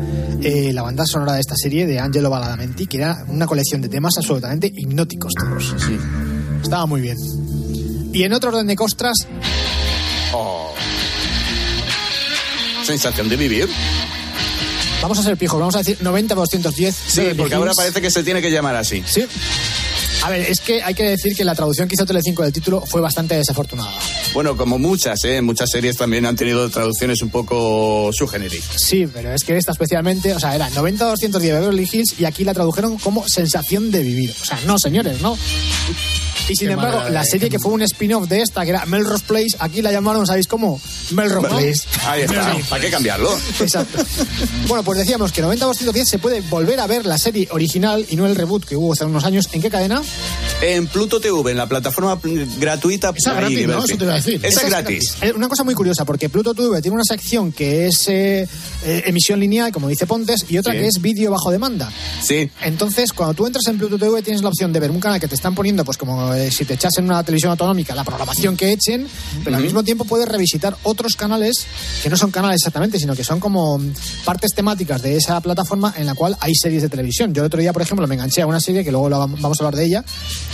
[0.43, 3.89] eh, la banda sonora de esta serie de Angelo Badalamenti, que era una colección de
[3.89, 5.75] temas absolutamente hipnóticos todos.
[6.63, 7.17] Estaba muy bien.
[8.13, 9.17] Y en otro orden de costras,
[10.37, 10.75] Oh.
[12.83, 13.69] Sensación de vivir.
[15.01, 16.93] vamos a ser pijos, vamos a decir 90-210.
[16.93, 19.03] Sí, porque ahora parece que se tiene que llamar así.
[19.07, 19.25] Sí.
[20.25, 22.81] A ver, es que hay que decir que la traducción que hizo Telecinco del título
[22.81, 23.93] fue bastante desafortunada.
[24.33, 25.43] Bueno, como muchas, ¿eh?
[25.43, 28.71] Muchas series también han tenido traducciones un poco subgenéricas.
[28.77, 32.55] Sí, pero es que esta especialmente, o sea, era 90-210 Beverly Hills y aquí la
[32.55, 34.35] tradujeron como sensación de vivir.
[34.41, 35.37] O sea, no, señores, no.
[36.49, 38.85] Y sin Qué embargo, de- la serie que fue un spin-off de esta, que era
[38.87, 40.81] Melrose Place, aquí la llamaron, ¿sabéis cómo?
[41.13, 41.83] Melrose Place.
[42.07, 42.55] Ahí está.
[42.69, 43.31] ¿Para qué cambiarlo?
[43.61, 44.05] Exacto.
[44.69, 48.27] Bueno, pues decíamos que 90-210 se puede volver a ver la serie original y no
[48.27, 49.49] el reboot que hubo hace unos años.
[49.53, 50.03] ¿En qué cadena?
[50.67, 52.19] En Pluto TV, en la plataforma
[52.59, 53.13] gratuita.
[53.15, 53.85] Esa gratis, ¿no?
[53.85, 54.37] Eso te iba a decir.
[54.37, 55.17] Esa Esa es gratis.
[55.21, 58.49] Eh, Una cosa muy curiosa, porque Pluto TV tiene una sección que es eh,
[58.87, 60.79] eh, emisión lineal, como dice Pontes, y otra Sí.
[60.79, 61.93] que es vídeo bajo demanda.
[62.23, 62.51] Sí.
[62.63, 65.29] Entonces, cuando tú entras en Pluto TV, tienes la opción de ver un canal que
[65.29, 68.57] te están poniendo, pues como eh, si te echas en una televisión autonómica, la programación
[68.57, 69.07] que echen,
[69.45, 71.67] pero al mismo tiempo puedes revisitar otros canales
[72.03, 73.79] que no son canales exactamente, sino que son como
[74.25, 77.35] partes temáticas de esa plataforma en la cual hay series de televisión.
[77.35, 79.65] Yo el otro día, por ejemplo, me enganché a una serie que luego vamos a
[79.65, 80.05] hablar de ella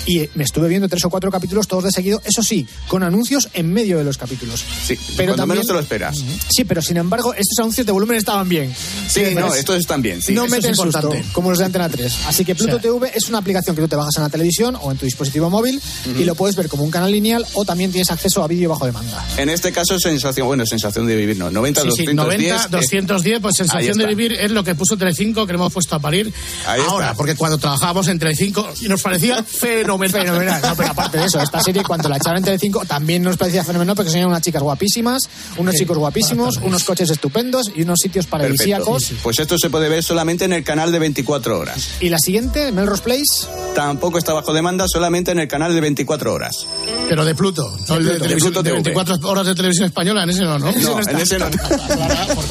[0.07, 3.03] y eh, me estuve viendo tres o cuatro capítulos todos de seguido, eso sí, con
[3.03, 4.63] anuncios en medio de los capítulos.
[4.87, 6.19] Sí, Pero también- menos te lo esperas.
[6.49, 8.75] Sí, pero sin embargo, estos anuncios de volumen estaban bien.
[9.09, 10.21] Sí, no, es- estos están bien.
[10.23, 10.33] Sí.
[10.33, 12.13] no eso es meten susto, como los de Antena 3.
[12.27, 14.29] Así que Pluto O sea- TV es una aplicación que tú te bajas en la
[14.29, 15.81] televisión o en tu dispositivo móvil
[16.19, 18.87] y lo puedes ver como un canal lineal o también tienes acceso a vídeo bajo
[18.87, 19.25] demanda.
[19.37, 21.51] En este caso, sensación, bueno, sensación de vivir, no.
[21.51, 22.17] 90, Sí, sí, 210.
[22.17, 25.73] 90, eh, 210, pues sensación de vivir es lo que puso Telecinco, que le hemos
[25.73, 26.33] puesto a parir
[26.67, 27.17] Ahí ahora, está.
[27.17, 29.90] porque cuando trabajábamos en Telecinco y nos parecía fenomenal.
[29.99, 30.61] Fenomenal.
[30.63, 33.65] No, pero aparte de eso, esta serie cuando la echaron en Telecinco también nos parecía
[33.65, 35.23] fenomenal porque son unas chicas guapísimas,
[35.57, 39.13] unos chicos guapísimos, unos coches estupendos y unos sitios paradisíacos.
[39.23, 41.89] Pues esto se puede ver solamente en el canal de 24 horas.
[42.01, 46.35] Y la siguiente, Melrose Place, Tampoco está bajo demanda, solamente en el canal de 24
[46.35, 46.67] horas.
[47.09, 48.25] Pero de Pluto, no el de, Pluto.
[48.25, 48.83] televisión- Pluto de TV.
[48.95, 50.73] 24 horas de televisión española, en ese no, ¿no?
[50.73, 51.47] No, en ese no.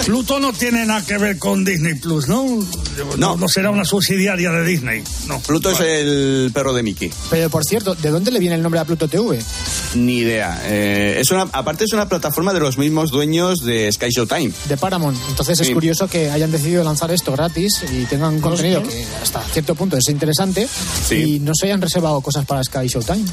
[0.05, 2.45] Pluto no tiene nada que ver con Disney Plus, ¿no?
[3.17, 5.03] No, no será una subsidiaria de Disney.
[5.27, 5.39] No.
[5.39, 7.11] Pluto es el perro de Mickey.
[7.29, 9.39] Pero por cierto, ¿de dónde le viene el nombre a Pluto TV?
[9.95, 10.61] Ni idea.
[10.65, 14.51] Eh, es una, aparte es una plataforma de los mismos dueños de Sky Showtime.
[14.67, 15.17] de Paramount.
[15.29, 15.73] Entonces es Sí.
[15.73, 20.07] curioso que hayan decidido lanzar esto gratis y tengan contenido que hasta cierto punto es
[20.09, 20.67] interesante
[21.07, 21.15] Sí.
[21.35, 23.25] y no se hayan reservado cosas para Sky Showtime.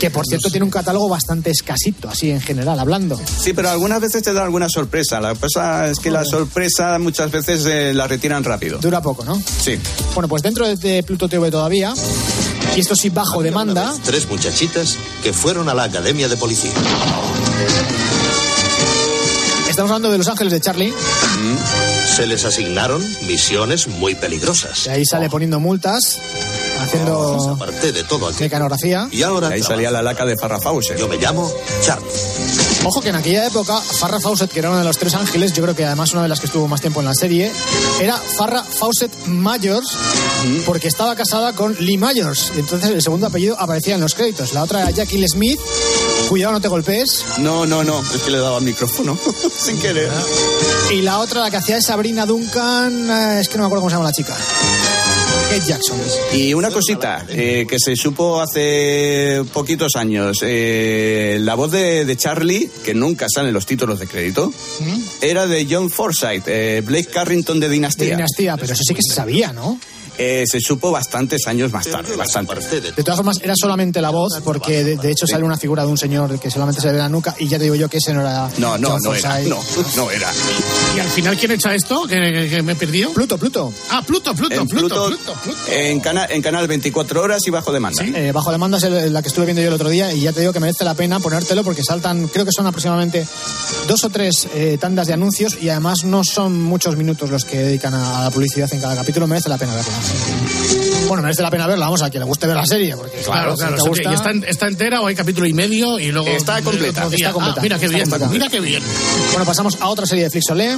[0.00, 3.20] que por cierto tiene un catálogo bastante escasito, así en general, hablando.
[3.40, 5.20] Sí, pero algunas veces te da alguna sorpresa.
[5.20, 8.78] La cosa es que la sorpresa muchas veces eh, la retiran rápido.
[8.78, 9.40] Dura poco, ¿no?
[9.60, 9.78] Sí.
[10.14, 11.92] Bueno, pues dentro de, de Pluto TV todavía,
[12.76, 16.72] y esto sí bajo demanda, Tres muchachitas que fueron a la academia de policía.
[19.68, 20.92] estamos hablando de Los Ángeles de Charlie,
[22.16, 24.86] Se les asignaron misiones muy peligrosas.
[24.86, 26.18] y ahí sale poniendo multas,
[26.80, 29.08] haciendo Aparte de todo mecanografía.
[29.10, 30.98] Y ahora Ahí salía la laca de Farrah Fawcett.
[30.98, 31.50] yo me llamo
[31.84, 32.08] Charlie.
[32.84, 35.62] Ojo que en aquella época Farrah Fawcett, que era una de los tres ángeles, yo
[35.62, 37.52] creo que además una de las que estuvo más tiempo en la serie,
[38.00, 39.86] era Farrah Fawcett Mayors,
[40.66, 42.52] porque estaba casada con Lee Mayors.
[42.56, 44.52] Y entonces el segundo apellido aparecía en los créditos.
[44.52, 45.60] La otra era Jackie Smith.
[46.28, 47.24] Cuidado, no te golpees.
[47.38, 48.00] No, no, no.
[48.14, 49.16] Es que le daba el micrófono
[49.58, 50.10] sin querer.
[50.92, 53.08] Y la otra, la que hacía es Sabrina Duncan.
[53.10, 54.36] eh, Es que no me acuerdo cómo se llama la chica.
[55.52, 56.00] Kate Jackson.
[56.32, 62.16] Y una cosita eh, que se supo hace poquitos años, eh, la voz de, de
[62.16, 64.50] Charlie, que nunca sale en los títulos de crédito,
[65.20, 66.44] era de John Forsythe,
[66.78, 68.14] eh, Blake Carrington de De Dinastía.
[68.14, 69.78] dinastía, pero eso sí que se sabía, ¿no?
[70.18, 72.54] Eh, se supo bastantes años más tarde, bastante.
[72.70, 75.88] De todas formas, era solamente la voz, porque de, de hecho sale una figura de
[75.88, 77.96] un señor que solamente se le ve la nuca, y ya te digo yo que
[77.98, 78.50] ese no era.
[78.58, 79.60] No, no, John no era, no,
[79.96, 80.30] no era.
[80.96, 82.02] ¿Y al final quién echa esto?
[82.06, 83.12] ¿Que, que- que me perdió?
[83.12, 83.72] Pluto, Pluto.
[83.90, 85.58] Ah, Pluto, Pluto, En Pluto, Pluto, Pluto, Pluto.
[85.72, 88.02] En, cana- en canal 24 horas y bajo demanda.
[88.04, 90.32] Eh, bajo demanda es el- la que estuve viendo yo el otro día y ya
[90.32, 93.26] te digo que merece la pena ponértelo porque saltan, creo que son aproximadamente
[93.88, 97.58] dos o tres eh, tandas de anuncios y además no son muchos minutos los que
[97.58, 99.92] dedican a, a la publicidad en cada capítulo, merece la pena verla.
[101.08, 103.54] Bueno, merece la pena verla, vamos, a quien le guste ver la serie, porque Claro,
[103.54, 103.76] claro, claro.
[103.76, 104.32] si te o sea que- gusta...
[104.32, 107.56] ¿y está, está entera o hay capítulo y medio y luego Está completa, está completa,
[107.58, 108.32] Ah, mira qué está bien, completa.
[108.32, 108.82] mira qué bien.
[109.32, 110.76] Bueno, pasamos a otra serie de Flixolé.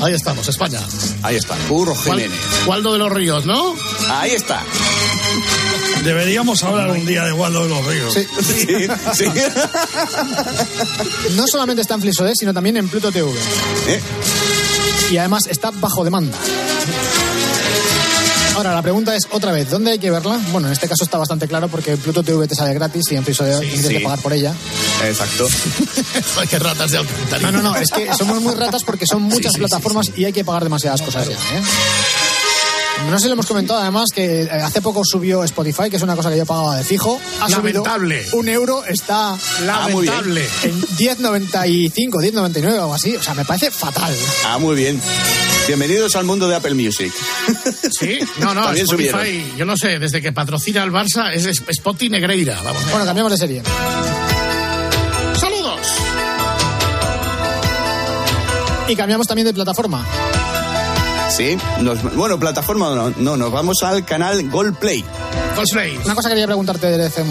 [0.00, 0.80] Ahí estamos, España.
[1.22, 2.30] Ahí está, Wal- Jiménez.
[2.66, 3.74] Waldo de los Ríos, ¿no?
[4.10, 4.62] Ahí está.
[6.02, 8.12] Deberíamos hablar un día de Waldo de los Ríos.
[8.14, 8.26] Sí.
[8.42, 8.66] Sí,
[9.14, 9.24] sí.
[11.36, 13.30] No solamente está en Flixolé, sino también en Pluto TV.
[13.88, 14.00] Eh,
[15.12, 16.38] Y además está bajo demanda.
[18.56, 20.40] Ahora, la pregunta es otra vez, ¿dónde hay que verla?
[20.52, 23.24] Bueno, en este caso está bastante claro porque Pluto TV te sale gratis y en
[23.24, 23.88] tienes sí.
[23.88, 24.54] que pagar por ella.
[25.04, 25.46] Exacto.
[26.50, 27.50] Qué ratas de Alcántara.
[27.50, 30.32] No, no, no, es que somos muy ratas porque son muchas sí, plataformas y hay
[30.32, 31.62] que pagar demasiadas cosas ya, ¿eh?
[33.10, 36.02] No sé si lo hemos comentado además que eh, hace poco subió Spotify, que es
[36.02, 37.20] una cosa que yo pagaba de fijo.
[37.40, 38.22] Ha Lamentable.
[38.24, 39.36] subido un euro, está
[39.66, 40.48] Lamentable.
[40.62, 43.14] en 10.95, 10.99 o algo así.
[43.16, 44.14] O sea, me parece fatal.
[44.46, 44.98] Ah, muy bien.
[45.66, 47.12] Bienvenidos al mundo de Apple Music.
[47.98, 49.56] Sí, no, no, También Spotify, subieron.
[49.58, 52.60] yo no sé, desde que patrocina al Barça es Spotty Negreira.
[52.64, 52.82] Vamos.
[52.90, 53.62] Bueno, cambiamos de serie.
[55.38, 55.80] Saludos.
[58.88, 60.04] Y cambiamos también de plataforma.
[61.36, 65.02] Sí, nos- bueno, plataforma no, no, nos vamos al canal Gold Play.
[65.56, 65.98] Cosplay.
[66.04, 67.24] Una cosa que quería preguntarte desde,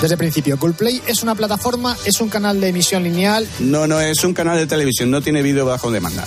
[0.00, 0.58] desde el principio.
[0.58, 1.96] ¿Coolplay es una plataforma?
[2.04, 3.48] ¿Es un canal de emisión lineal?
[3.60, 6.24] No, no, es un canal de televisión, no tiene vídeo bajo demanda.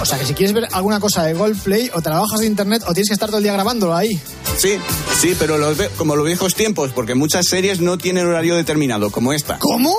[0.00, 2.92] O sea, que si quieres ver alguna cosa de Goldplay, o trabajas de internet o
[2.94, 4.20] tienes que estar todo el día grabándolo ahí.
[4.56, 4.78] Sí,
[5.20, 9.10] sí, pero los ve- como los viejos tiempos, porque muchas series no tienen horario determinado,
[9.10, 9.58] como esta.
[9.58, 9.94] ¿Cómo?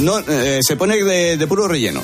[0.00, 2.00] No, eh, se pone de, de puro relleno.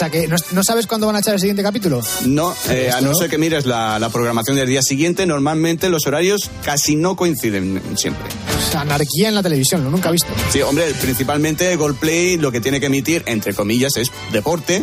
[0.00, 2.00] O sea, que no, no sabes cuándo van a echar el siguiente capítulo.
[2.24, 6.06] No, eh, a no ser que mires la, la programación del día siguiente, normalmente los
[6.06, 8.24] horarios casi no coinciden siempre.
[8.66, 10.28] O sea, anarquía en la televisión, lo nunca he visto.
[10.50, 14.82] Sí, hombre, principalmente Goldplay lo que tiene que emitir, entre comillas, es deporte,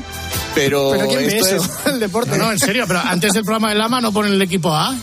[0.53, 1.65] pero, ¿Pero quién ve esto eso?
[1.65, 2.37] es El deporte.
[2.37, 4.95] No, no, en serio, pero antes del programa de Lama no ponen el equipo A.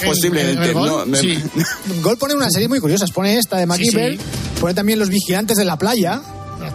[0.00, 0.64] En- posiblemente.
[0.68, 0.86] en gol.
[0.88, 1.42] no, me- Sí.
[2.02, 3.06] Gol pone una serie muy curiosa.
[3.12, 4.20] Pone esta de MacGyver, Sí,
[4.60, 6.20] pone también Los Vigilantes de la Playa,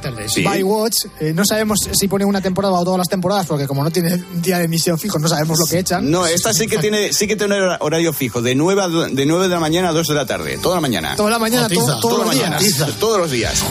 [0.01, 0.33] Buenas tardes.
[0.33, 0.43] Sí.
[0.43, 1.05] Bywatch.
[1.19, 4.17] Eh, no sabemos si pone una temporada o todas las temporadas, porque como no tiene
[4.35, 6.09] día de emisión fijo, no sabemos lo que echan.
[6.09, 9.25] No, esta sí que tiene, sí que tiene hora- horario fijo, de 9, a de
[9.25, 11.15] 9 de la mañana a 2 de la tarde, toda la mañana.
[11.15, 12.59] Toda la mañana, todos Toda los la mañana,
[12.99, 13.63] todos los días.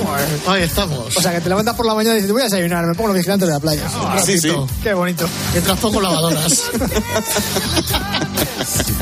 [0.47, 1.17] Ahí estamos.
[1.17, 3.09] O sea, que te levantas por la mañana y dices, voy a desayunar, me pongo
[3.09, 3.83] los vigilantes de la playa.
[3.93, 4.49] Ah, sí, sí.
[4.49, 4.69] ratito.
[4.83, 5.29] Qué bonito.
[5.53, 6.63] Mientras pongo lavadoras.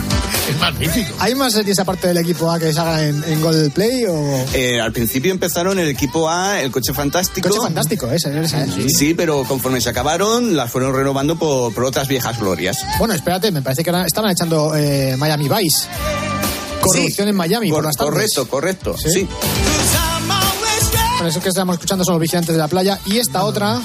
[0.58, 1.14] es magnífico.
[1.20, 4.44] ¿Hay más series aparte del equipo A que se hagan en, en Gold Play o...?
[4.52, 7.48] Eh, al principio empezaron el equipo A, el coche fantástico.
[7.48, 8.88] Coche fantástico, ese, ese, ese.
[8.90, 12.78] Sí, pero conforme se acabaron, las fueron renovando por, por otras viejas glorias.
[12.98, 15.86] Bueno, espérate, me parece que ahora estaban echando eh, Miami Vice.
[16.80, 17.30] Corrupción Sí.
[17.30, 18.12] en Miami por Cor- las tardes.
[18.34, 18.96] correcto, correcto.
[18.96, 19.10] ¿Sí?
[19.10, 19.28] Sí.
[21.16, 22.98] Bueno, eso que estamos escuchando son los vigilantes de la playa.
[23.06, 23.80] Y esta otra...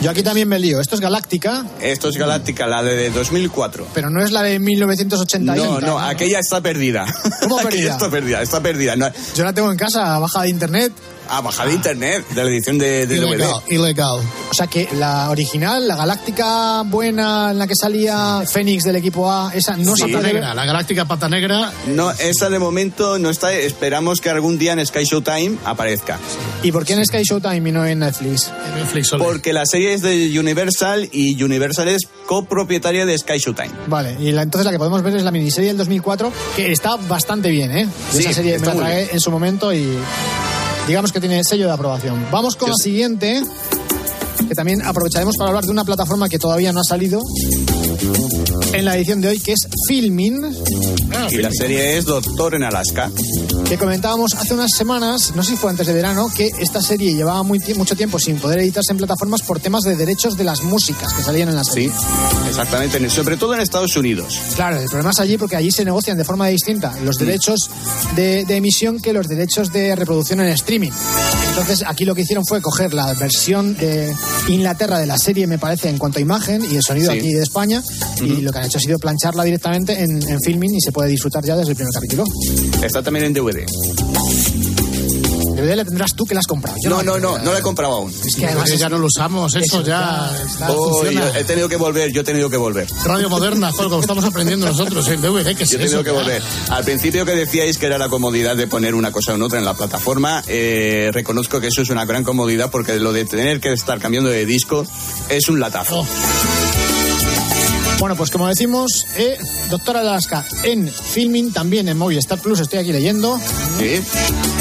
[0.00, 0.80] Yo aquí también me lío.
[0.80, 3.88] Esto es Galáctica, Esto es Galáctica, la de 2004.
[3.94, 5.80] pero no es la de 1981.
[5.80, 7.04] No, no, aquella está perdida.
[7.42, 7.92] ¿Cómo Aquella perdida?
[7.92, 8.96] está perdida, está perdida.
[8.96, 10.92] No, Yo la tengo en casa, bajada de internet.
[11.28, 13.34] A bajar de internet, de la edición de, de DVD.
[13.34, 14.20] Ilegal, ilegal.
[14.50, 19.30] O sea que la original, la Galáctica buena en la que salía Fénix del equipo
[19.30, 20.02] A, esa no Sí.
[20.02, 20.42] se puede ver.
[20.42, 21.72] la galáctica pata negra.
[21.88, 23.52] No, esa de momento no está.
[23.52, 26.18] Esperamos que algún día en Sky Showtime aparezca.
[26.62, 28.50] ¿Y por qué en Sky Showtime y no en Netflix?
[28.68, 29.24] en Netflix solo.
[29.24, 33.70] Porque la serie es de Universal y Universal es copropietaria de Sky Showtime.
[33.86, 36.96] Vale, y la, entonces la que podemos ver es la miniserie del 2004, que está
[36.96, 37.88] bastante bien, ¿eh?
[38.12, 39.98] Sí, Esa serie me la tragué en su momento y
[40.88, 42.26] digamos que tiene sello de aprobación.
[42.32, 42.84] Vamos con Yo la sé.
[42.84, 43.42] siguiente,
[44.48, 47.20] que también aprovecharemos para hablar de una plataforma que todavía no ha salido
[48.72, 50.40] en la edición de hoy, que es Filmin.
[51.30, 53.10] Y la serie es Doctor en Alaska.
[53.68, 57.12] Que comentábamos hace unas semanas, no sé si fue antes de verano, que esta serie
[57.14, 60.62] llevaba muy mucho tiempo sin poder editarse en plataformas por temas de derechos de las
[60.62, 61.90] músicas que salían en la serie.
[61.90, 61.94] Sí,
[62.48, 64.38] exactamente, sobre todo en Estados Unidos.
[64.56, 67.70] Claro, el problema es allí porque allí se negocian de forma distinta los derechos
[68.16, 70.90] de, de emisión que los derechos de reproducción en streaming.
[71.50, 74.14] Entonces aquí lo que hicieron fue coger la versión de
[74.48, 77.18] Inglaterra de la serie, me parece, en cuanto a imagen y el sonido Sí.
[77.18, 77.82] aquí de España,
[78.22, 81.10] y lo que han hecho ha sido plancharla directamente en, en filming y se puede
[81.10, 82.24] disfrutar ya desde el primer capítulo.
[82.82, 83.57] Está también en DVD.
[85.58, 86.76] DVD la tendrás tú que la has comprado.
[86.82, 88.12] Yo No, no, no, no la he comprado aún.
[88.24, 92.12] Es que además ya no lo usamos, eso, ya, está, Oh, he tenido que volver,
[92.12, 92.86] yo he tenido que volver.
[93.04, 96.10] Radio moderna, como estamos aprendiendo nosotros en DVD, que es Yo he tenido eso, que
[96.12, 96.16] ya?
[96.18, 96.42] volver.
[96.68, 99.64] Al principio que decíais que era la comodidad de poner una cosa en otra en
[99.64, 103.72] la plataforma, eh, reconozco que eso es una gran comodidad porque lo de tener que
[103.72, 104.86] estar cambiando de disco
[105.28, 106.06] es un latazo.
[107.98, 109.36] Bueno, pues como decimos, eh,
[109.70, 113.38] Doctora Alaska en filming, también en Movistar Plus, estoy aquí leyendo.
[113.78, 114.00] Sí,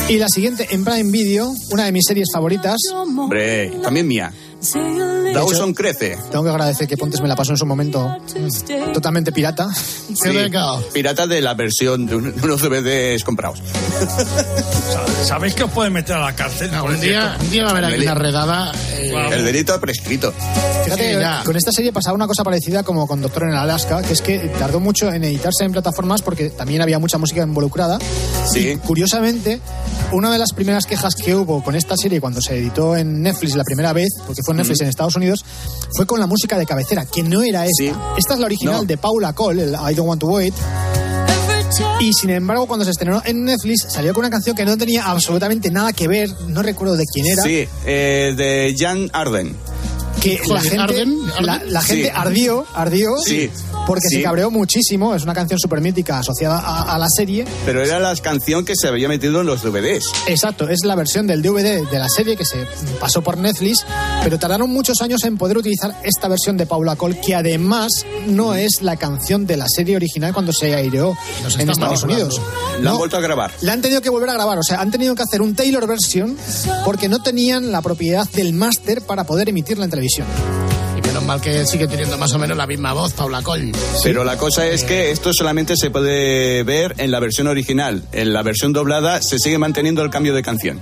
[0.10, 2.78] Y la siguiente en Prime Video, una de mis series favoritas.
[2.94, 4.34] hombre, también mía.
[5.34, 6.18] Dawson crece.
[6.32, 9.68] Tengo que agradecer que Pontes me la pasó en su momento mm, totalmente pirata.
[9.74, 10.30] Sí,
[10.94, 13.62] pirata de la versión de un- de unos DVDs comprados.
[15.24, 16.70] ¿Sabéis que os pueden meter a la cárcel?
[16.72, 18.72] por Un día, un día va a haber aquí una redada.
[18.96, 20.34] eh, El delito prescrito.
[20.86, 24.14] Fíjate, Sí, con esta serie pasaba una cosa parecida como con Doctor en Alaska, que
[24.14, 28.00] es que tardó mucho en editarse en plataformas porque también había mucha música involucrada.
[28.52, 28.70] Sí.
[28.70, 29.60] Y curiosamente,
[30.12, 33.56] una de las primeras quejas que hubo con esta serie cuando se editó en Netflix
[33.56, 35.27] la primera vez, porque fue en Netflix en Estados Unidos,
[35.96, 37.84] fue con la música de cabecera, que no era esta.
[37.84, 37.92] Sí.
[38.18, 38.84] Esta es la original No.
[38.84, 40.54] de Paula Cole, el I Don't Want to Wait.
[42.00, 45.06] Y sin embargo, cuando se estrenó en Netflix, salió con una canción que no tenía
[45.06, 47.44] absolutamente nada que ver, no recuerdo de quién era.
[47.44, 49.56] Sí, eh, de Jan Arden.
[50.22, 51.18] que la gente, ¿Arden?
[51.42, 51.74] la, ¿Arden?
[51.74, 52.12] la gente Sí.
[52.14, 53.50] ardió, ardió, Sí.
[53.88, 54.18] Porque Sí.
[54.18, 55.16] se cabreó muchísimo.
[55.16, 57.46] Es una canción súper mítica asociada a, a la serie.
[57.66, 60.06] Pero era la canción que se había metido en los DVDs.
[60.28, 62.68] Exacto, es la versión del DVD de la serie que se
[63.00, 63.86] pasó por Netflix,
[64.24, 67.92] pero tardaron muchos años en poder utilizar esta versión de Paula Cole, que además
[68.28, 72.04] no es la canción de la serie original cuando se aireó Nos en Estados.
[72.04, 72.42] Unidos.
[72.74, 73.52] La han No, vuelto a grabar.
[73.62, 75.88] la han tenido que volver a grabar, o sea, han tenido que hacer un Taylor
[75.88, 76.38] version
[76.84, 80.28] porque no tenían la propiedad del máster para poder emitirla en televisión.
[81.28, 83.74] Mal que sigue teniendo más o menos la misma voz, Paula Cole.
[84.02, 88.02] Pero la cosa es que esto solamente se puede ver en la versión original.
[88.14, 90.80] En la versión doblada se sigue manteniendo el cambio de canción.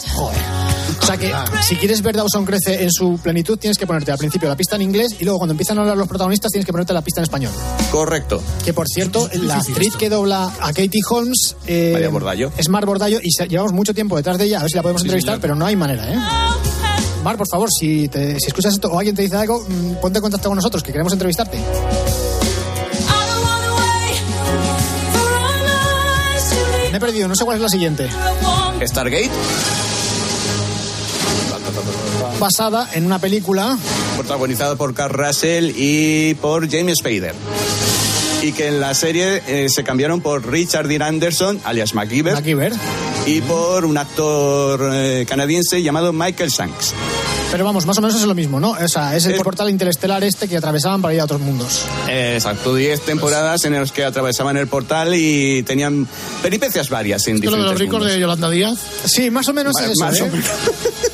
[1.01, 1.33] O sea que
[1.67, 4.75] si quieres ver Dawson crece en su plenitud, tienes que ponerte al principio la pista
[4.75, 7.21] en inglés y luego cuando empiezan a hablar los protagonistas tienes que ponerte la pista
[7.21, 7.51] en español.
[7.91, 8.41] Correcto.
[8.63, 12.51] Que por cierto, la actriz que dobla a Katie Holmes eh, María Bordallo.
[12.55, 14.83] es Mar Bordallo y se- llevamos mucho tiempo detrás de ella, a ver si la
[14.83, 16.19] podemos entrevistar, pero no hay manera, ¿eh?
[17.26, 20.19] Mar, por favor, si, te- si escuchas esto o alguien te dice algo, mm, ponte
[20.19, 21.57] en contacto con nosotros, que queremos entrevistarte.
[26.91, 28.09] Me he perdido, no sé cuál es la siguiente.
[28.86, 29.30] Stargate,
[32.39, 33.78] Basada en una película
[34.15, 37.34] protagonizada por Carl Russell y por James Spader.
[38.45, 42.73] Y que en la serie eh, se cambiaron por Richard Dean Anderson, alias MacGyver, MacGyver.
[43.25, 46.93] y por un actor eh, canadiense llamado Michael Shanks.
[47.51, 48.71] Pero vamos, más o menos es lo mismo, ¿no?
[48.71, 51.85] O sea, es el Es- portal interestelar este que atravesaban para ir a otros mundos.
[52.09, 56.05] Exacto, 10 temporadas en las que atravesaban el portal y tenían
[56.41, 58.13] peripecias varias en ¿Esto es lo de los ricos mundos.
[58.13, 58.77] de Yolanda Díaz?
[59.05, 60.23] Sí, más o menos es eso, más ¿eh?
[60.23, 60.45] o menos.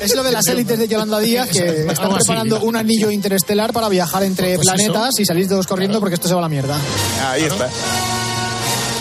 [0.00, 2.68] Es lo de las élites de Yolanda Díaz que están así, preparando mira.
[2.68, 4.74] un anillo interestelar para viajar entre Pues eso.
[4.74, 6.76] planetas y salir todos corriendo porque esto se va a la mierda.
[7.30, 7.68] Ahí está.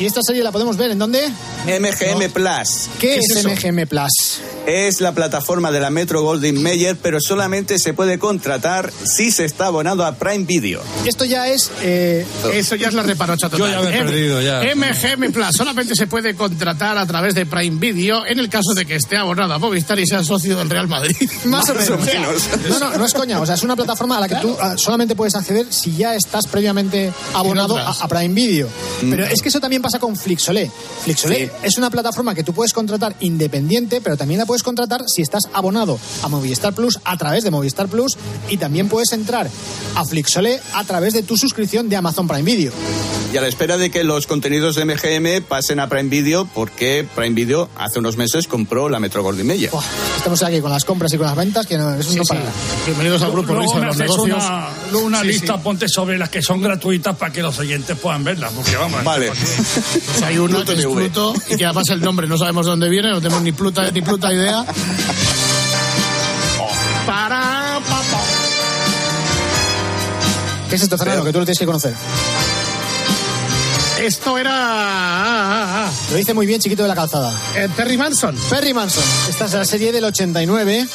[0.02, 1.30] ¿Y esta serie la podemos ver en dónde?
[1.68, 2.90] MGM Plus.
[3.00, 3.50] ¿Qué, es, es eso?
[3.50, 4.10] MGM Plus?
[4.66, 9.46] Es la plataforma de la Metro Goldwyn Mayer, pero solamente se puede contratar si se
[9.46, 10.82] está abonado a Prime Video.
[11.06, 11.70] Esto ya es...
[11.84, 13.60] eh, Eso ya es la reparocha total.
[13.60, 14.62] Yo ya me he M- perdido, ya.
[14.76, 18.86] MGM Plus solamente se puede contratar a través de Prime Video en el caso de
[18.88, 21.16] que esté abonado a Movistar y sea socio del Real Madrid.
[21.46, 22.06] más o Más o menos.
[22.06, 22.70] menos.
[22.70, 23.40] No, no, no es coña.
[23.40, 26.16] O sea, es una plataforma a la que tú ah, solamente puedes acceder si ya
[26.16, 28.68] estás previamente abonado a, Prime Video.
[29.08, 30.70] Pero es que eso también pasa con Flixolé.
[31.04, 31.52] Flixolé Sí.
[31.64, 35.44] es una plataforma que tú puedes contratar independiente, pero también la puedes contratar si estás
[35.54, 38.18] abonado a Movistar Plus a través de Movistar Plus
[38.50, 39.50] y también puedes entrar
[39.96, 42.72] a Flixolé a través de tu suscripción de Amazon Prime Video.
[43.34, 47.08] Y a la espera de que los contenidos de MGM pasen a Prime Video, porque
[47.16, 49.70] Prime Video hace unos meses compró la Metro Mayer.
[49.72, 49.82] Buah,
[50.18, 52.42] estamos aquí con las compras y con las ventas que no, eso no para.
[52.86, 54.38] Bienvenidos al grupo Luego me los haces negocios.
[54.38, 55.60] una, una Sí, lista, sí.
[55.64, 59.02] ponte sobre las que son gratuitas para que los oyentes puedan verlas, porque vamos.
[59.06, 59.32] Vale.
[60.06, 60.86] Pues hay Pluto que es.
[60.86, 63.90] Pluto y que además el nombre no sabemos de dónde viene, no tenemos ni pluta,
[63.92, 64.64] ni pluta idea.
[67.06, 68.22] Para, pa, pa.
[70.70, 71.24] ¿Qué es esto, Fernando?
[71.26, 71.94] Que tú lo tienes que conocer.
[74.02, 75.90] Esto era.
[76.10, 77.34] Lo dice muy bien, chiquito de la calzada.
[77.56, 78.36] Eh, Perry Manson.
[78.50, 79.04] Perry Manson.
[79.30, 80.88] Esta es la serie del 89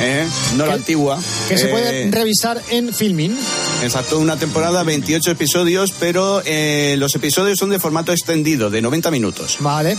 [0.00, 0.26] ¿Eh?
[0.56, 1.18] No la antigua.
[1.48, 3.38] que se Eh, puede revisar en Filmin.
[3.82, 9.10] Exacto, una temporada, 28 episodios, pero eh, los episodios son de formato extendido, de 90
[9.12, 9.56] minutos.
[9.60, 9.96] Vale.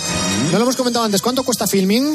[0.52, 1.22] No lo hemos comentado antes.
[1.22, 2.14] ¿Cuánto cuesta Filmin?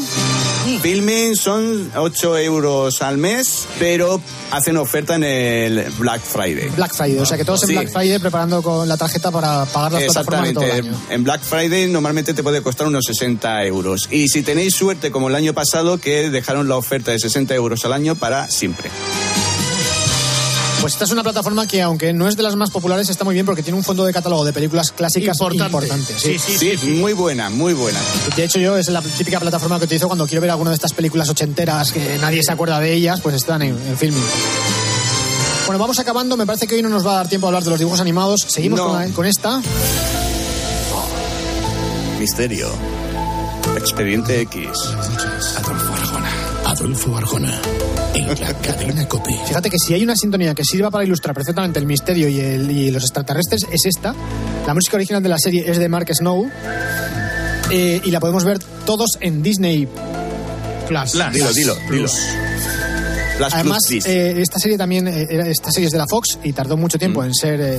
[0.82, 6.68] Filming son 8 euros al mes, pero hacen oferta en el Black Friday.
[6.76, 7.18] Black Friday.
[7.18, 7.74] O sea que todos en Sí.
[7.74, 11.00] Black Friday preparando con la tarjeta para pagar las plataformas de todo el año.
[11.10, 14.08] En Black Friday normalmente te puede costar unos 60 euros.
[14.10, 17.84] Y si tenéis suerte, como el año pasado, que dejaron la oferta de 60 euros
[17.86, 18.90] al año para siempre.
[20.84, 23.32] Pues esta es una plataforma que, aunque no es de las más populares, está muy
[23.32, 25.64] bien porque tiene un fondo de catálogo de películas clásicas Importante.
[25.86, 26.20] importantes.
[26.20, 26.38] Sí.
[26.38, 27.98] Sí, muy buena, muy buena.
[28.36, 30.92] De hecho, yo es la típica plataforma que utilizo cuando quiero ver alguna de estas
[30.92, 34.22] películas ochenteras que nadie se acuerda de ellas, pues están en, en Filmin.
[35.64, 36.36] Bueno, vamos acabando.
[36.36, 38.00] Me parece que hoy no nos va a dar tiempo a hablar de los dibujos
[38.00, 38.42] animados.
[38.46, 38.88] Seguimos No.
[38.88, 39.62] con, la- con esta.
[42.20, 42.68] Misterio.
[43.78, 44.68] Expediente X.
[46.74, 47.52] Adolfo Arjona.
[48.14, 49.30] En la cadena Cope.
[49.46, 52.70] Fíjate que si hay una sintonía que sirva para ilustrar perfectamente el misterio y, el-
[52.70, 54.12] y los extraterrestres, es esta.
[54.66, 56.50] La música original de la serie es de Mark Snow.
[57.70, 59.86] eh, y la podemos ver todos en Disney
[60.88, 61.12] Plus.
[61.32, 62.08] Dilo, dilo, dilo.
[63.52, 64.06] Además, Plus Dis.
[64.06, 67.20] eh, esta serie también, eh, esta serie es de la Fox y tardó mucho tiempo
[67.22, 67.24] Mm.
[67.26, 67.78] en ser eh,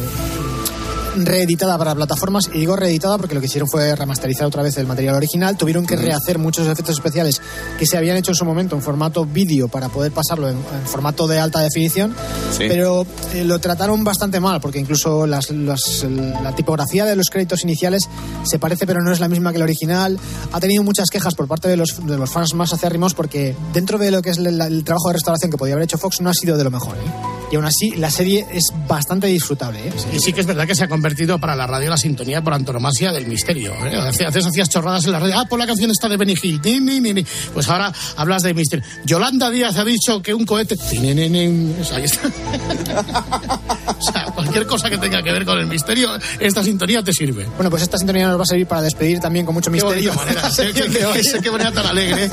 [1.16, 2.50] reeditada para plataformas.
[2.54, 5.58] Y digo reeditada porque lo que hicieron fue remasterizar otra vez el material original.
[5.58, 7.42] Tuvieron que rehacer muchos efectos especiales
[7.80, 10.86] que se habían hecho en su momento en formato vídeo para poder pasarlo en, en
[10.88, 12.16] formato de alta definición.
[12.52, 12.66] Sí.
[12.68, 17.64] Pero eh, lo trataron bastante mal porque incluso las- las- la tipografía de los créditos
[17.64, 18.10] iniciales
[18.44, 20.20] se parece pero no es la misma que la original.
[20.52, 23.98] Ha tenido muchas quejas por parte de los, de los fans más acérrimos porque dentro
[23.98, 26.30] de lo que es el, el trabajo de restauración que podía haber hecho Fox no
[26.30, 26.96] ha sido de lo mejor.
[26.98, 27.45] ¿eh?
[27.52, 29.80] Y aún así la serie es bastante disfrutable.
[29.88, 29.94] ¿eh?
[30.14, 32.54] Y sí que es verdad que se ha convertido para la radio la sintonía por
[32.54, 33.74] antonomasia del misterio.
[33.86, 33.96] ¿eh?
[34.26, 35.36] Antes hacías chorradas en la radio.
[35.38, 36.60] Ah, pues la canción está de Benny Hill.
[36.64, 37.26] Ni, ni, ni, ni.
[37.54, 38.86] Pues ahora hablas de misterio.
[39.06, 40.76] Yolanda Díaz ha dicho que un cohete.
[41.00, 41.74] Ni, ni.
[41.74, 42.28] Pues ahí está.
[43.98, 47.46] o sea, cualquier cosa que tenga que ver con el misterio, esta sintonía te sirve.
[47.56, 50.14] Bueno, pues esta sintonía nos va a servir para despedir también con mucho Qué misterio.
[50.14, 50.50] manera.
[50.56, 52.30] Sé qué manera tan alegre.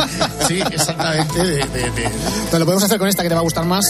[0.48, 1.38] Sí, exactamente.
[1.38, 2.10] De, de- de-
[2.46, 3.84] Pero lo podemos hacer con esta que te va a gustar más.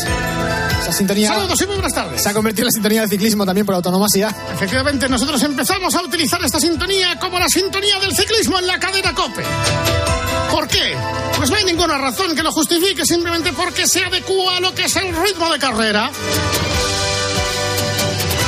[0.83, 2.21] Esa sintonía Saludos y muy buenas tardes.
[2.21, 4.35] se ha convertido en la sintonía del ciclismo también por autonomasia.
[4.53, 9.15] Efectivamente, nosotros empezamos a utilizar esta sintonía como la sintonía del ciclismo en la cadena
[9.15, 9.45] COPE.
[10.51, 10.97] ¿Por qué?
[11.37, 14.87] Pues no hay ninguna razón que lo justifique, simplemente porque se adecua a lo que
[14.87, 16.11] es el ritmo de carrera.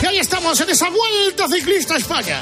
[0.02, 2.40] Y ahí estamos en esa vuelta ciclista a España.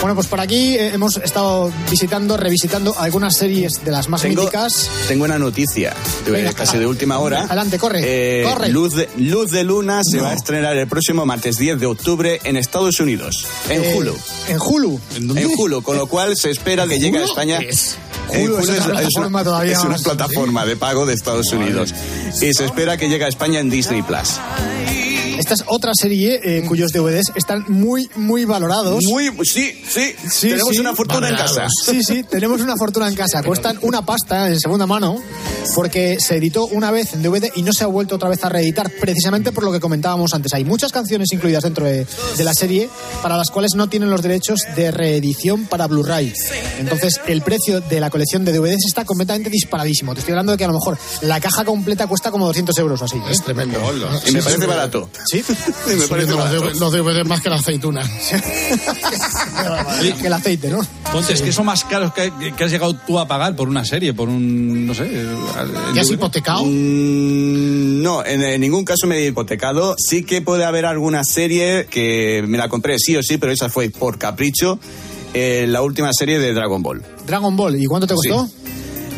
[0.00, 4.42] Bueno, pues por aquí eh, hemos estado visitando, revisitando algunas series de las más Tengo,
[4.44, 4.88] míticas.
[5.06, 5.94] tengo una noticia,
[6.24, 7.42] de- Venga, casi de última hora.
[7.44, 8.70] Adelante, corre, Eh, corre.
[8.70, 12.40] Luz, de, Luz de Luna se va a estrenar el próximo martes 10 de octubre
[12.44, 14.16] en Estados Unidos, en Eh, Hulu.
[14.48, 15.00] En Hulu.
[15.16, 17.58] En Hulu, con lo cual se espera que llegue a ¿Hulu España.
[17.58, 17.96] es?
[18.32, 21.92] Eh, Hulu es todavía es una más- plataforma de pago de Estados Unidos.
[22.40, 24.38] Y se espera que llegue a España en Disney Plus.
[25.40, 29.02] Esta es otra serie eh, cuyos DVDs están muy, muy valorados.
[29.04, 30.80] Muy, sí, sí, Sí, tenemos sí.
[30.80, 31.66] una fortuna en casa.
[31.86, 33.42] Sí, sí, tenemos una fortuna en casa.
[33.46, 35.16] Cuestan una pasta en segunda mano
[35.74, 38.50] porque se editó una vez en DVD y no se ha vuelto otra vez a
[38.50, 40.52] reeditar, precisamente por lo que comentábamos antes.
[40.52, 42.90] Hay muchas canciones incluidas dentro de, de la serie
[43.22, 46.32] para las cuales no tienen los derechos de reedición para Blu-ray.
[46.78, 50.12] Entonces, el precio de la colección de DVDs está completamente disparadísimo.
[50.14, 53.00] Te estoy hablando de que a lo mejor la caja completa cuesta como 200 euros
[53.00, 53.16] o así.
[53.16, 53.22] ¿eh?
[53.30, 53.78] Es tremendo.
[54.26, 55.08] Y me parece barato.
[55.30, 55.42] Sí,
[55.98, 56.50] me parece los.
[56.50, 58.02] DVD los DVD más que la aceituna.
[60.20, 60.80] que el aceite, ¿no?
[61.12, 63.84] Ponte, es que eso más caro que, que has llegado tú a pagar por una
[63.84, 65.04] serie, por un, no sé...
[65.04, 65.36] el
[65.94, 66.62] ¿Ya has hipotecado?
[66.64, 69.94] Mm, no, en, en ningún caso me he hipotecado.
[69.98, 73.68] Sí que puede haber alguna serie que me la compré sí o sí, pero esa
[73.68, 74.78] fue por capricho.
[75.34, 77.02] eh, la última serie de Dragon Ball.
[77.26, 78.48] Dragon Ball, ¿y cuánto te costó?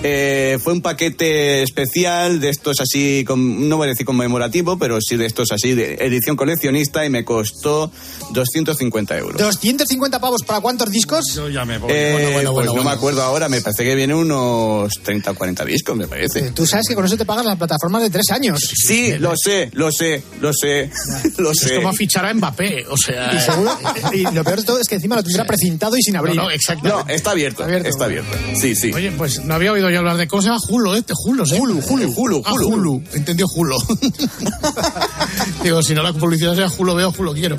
[0.05, 4.99] Eh, fue un paquete especial de estos así, con- no voy a decir conmemorativo, pero
[5.01, 7.93] sí de estos así, de edición coleccionista y me costó
[8.33, 9.37] 250 euros.
[9.41, 11.25] 250 pavos para cuántos discos?
[11.35, 11.91] Yo ya me voy.
[11.93, 12.91] Eh, Bueno, bueno, pues bueno, no bueno.
[12.91, 16.41] me acuerdo ahora, me parece que viene unos 30 o 40 discos, me parece.
[16.41, 18.59] Eh, Tú sabes que con eso te pagas las plataformas de tres años.
[18.75, 20.91] Sí, lo sé, lo sé, lo sé,
[21.39, 21.77] lo Es sé.
[21.77, 22.87] como fichar a Mbappé.
[22.89, 23.33] O sea.
[23.35, 23.79] Y, seguro-
[24.13, 26.35] y lo peor de todo es que encima lo tendrá precintado y sin abrir.
[26.35, 27.05] No, no, exactamente.
[27.09, 28.37] No, está abierto, Abierto, está abierto.
[28.61, 28.91] Sí, sí.
[28.93, 30.29] Oye, pues no había oído oído hablar de.
[30.29, 30.61] ¿Cómo se llama?
[30.61, 31.59] Julo, este, Julo, ¿eh?
[31.61, 32.69] Hulu, Hulu, Hulu, Ah, Hulu.
[32.69, 33.03] Hulu.
[33.13, 33.77] Entendió Julo.
[35.63, 37.57] Digo, si no la publicidad sea Julo veo, Julo quiero.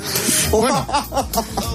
[0.50, 0.86] Bueno,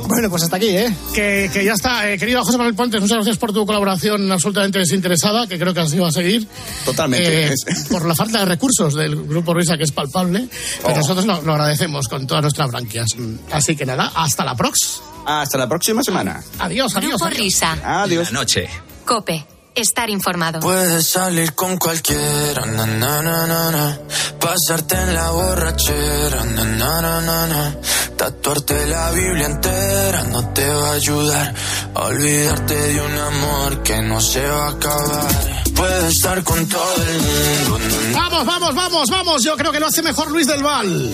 [0.08, 0.94] Bueno, pues hasta aquí, ¿eh?
[1.14, 2.10] que, que ya está.
[2.10, 5.80] Eh, querido José Manuel Pontes, muchas gracias por tu colaboración absolutamente desinteresada, que creo que
[5.82, 6.48] así va a seguir.
[6.86, 7.48] Totalmente.
[7.48, 7.54] Eh,
[7.90, 10.48] por la falta de recursos del Grupo Risa, que es palpable.
[10.82, 10.98] Pero Oh.
[10.98, 13.08] nosotros lo, lo agradecemos con todas nuestras branquias.
[13.52, 15.04] Así que nada, hasta la próxima.
[15.26, 16.42] Hasta la próxima semana.
[16.60, 17.12] Adiós, adiós.
[17.12, 17.40] Grupo adiós.
[17.40, 17.78] Risa.
[18.04, 18.32] Adiós.
[18.32, 18.68] La noche.
[19.06, 19.59] Cope.
[19.80, 20.60] Estar informado.
[20.60, 23.98] Puedes salir con cualquiera, na, na, na, na, na.
[24.38, 27.76] pasarte en la borrachera, na, na, na, na, na.
[28.18, 31.54] tatuarte la Biblia entera no te va a ayudar
[31.96, 35.64] a olvidarte de un amor que no se va a acabar.
[35.74, 39.44] Puedes estar con todo el mundo, na, na, Vamos, vamos, vamos, vamos.
[39.44, 41.10] Yo creo que lo hace mejor Luis del Val.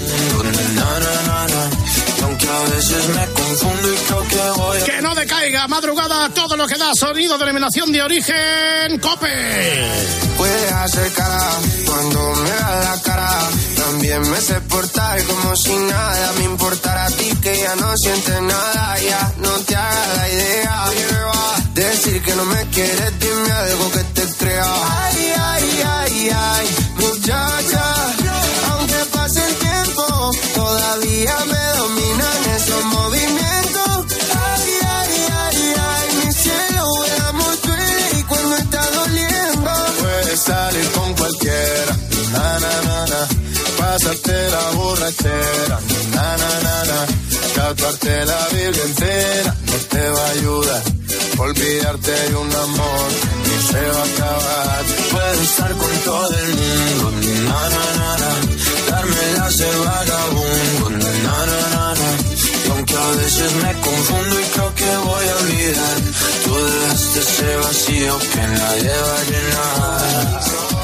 [2.55, 4.83] A veces me confundo y creo que voy a...
[4.85, 9.91] Que no decaiga, madrugada, todo lo que da sonido de eliminación de origen, Cope.
[10.37, 11.49] Puedes hacer cara
[11.85, 13.39] cuando me da la cara.
[13.75, 18.41] También me sé portar como si nada me importara a ti que ya no sientes
[18.41, 18.99] nada.
[18.99, 20.85] Ya no te hagas la idea.
[21.75, 24.65] Decir que no me quieres, dime algo que te crea.
[25.03, 25.24] Ay,
[43.95, 45.79] Pásate la borrachera,
[46.13, 46.99] na na na na.
[47.55, 50.83] Tatuarte la Biblia entera no te va a ayudar.
[51.37, 54.83] Olvidarte de un amor que no se va a acabar.
[55.11, 57.11] Puedo estar con todo el mundo,
[57.47, 58.31] na, na, na, na.
[58.91, 61.37] darme las de vagabundo, na, na,
[61.73, 62.09] na, na.
[62.65, 65.97] y aunque a veces me confundo y creo que voy a olvidar,
[66.43, 70.64] tú dejaste ese vacío que nadie va a llenar.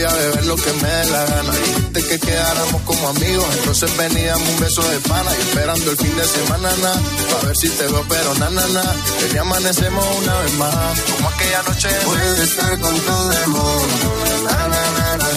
[0.00, 1.52] Voy a beber lo que me dé la gana.
[1.52, 6.16] Dijiste que quedáramos como amigos, entonces veníamos un beso de pana y esperando el fin
[6.16, 6.92] de semana, na,
[7.30, 8.82] pa' ver si te veo, pero na, na, na,
[9.18, 11.88] que ya amanecemos una vez más, como aquella noche.
[12.04, 14.08] Puedes estar con todo el mundo,
[14.44, 15.28] na, na, na, na.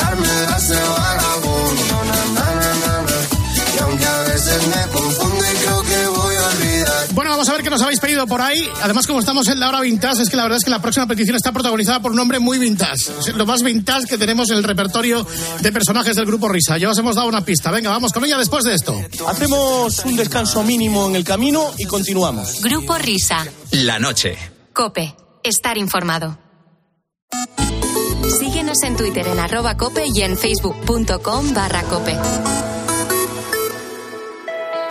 [0.00, 3.18] darme las de vagabundo, na, na, na, na.
[3.76, 5.79] y aunque a veces me confundo y creo
[7.30, 8.68] Bueno, vamos a ver qué nos habéis pedido por ahí.
[8.82, 11.06] Además, como estamos en la hora vintage, es que la verdad es que la próxima
[11.06, 13.04] petición está protagonizada por un hombre muy vintage.
[13.20, 15.24] Es lo más vintage que tenemos en el repertorio
[15.60, 16.76] de personajes del grupo Risa.
[16.76, 17.70] Ya os hemos dado una pista.
[17.70, 19.00] Venga, vamos con ella después de esto.
[19.28, 22.62] Hacemos un descanso mínimo en el camino y continuamos.
[22.62, 23.46] Grupo Risa.
[23.70, 24.36] La noche.
[24.72, 25.14] Cope.
[25.44, 26.36] Estar informado.
[28.40, 32.16] Síguenos en Twitter en arroba cope y en facebook.com barra cope.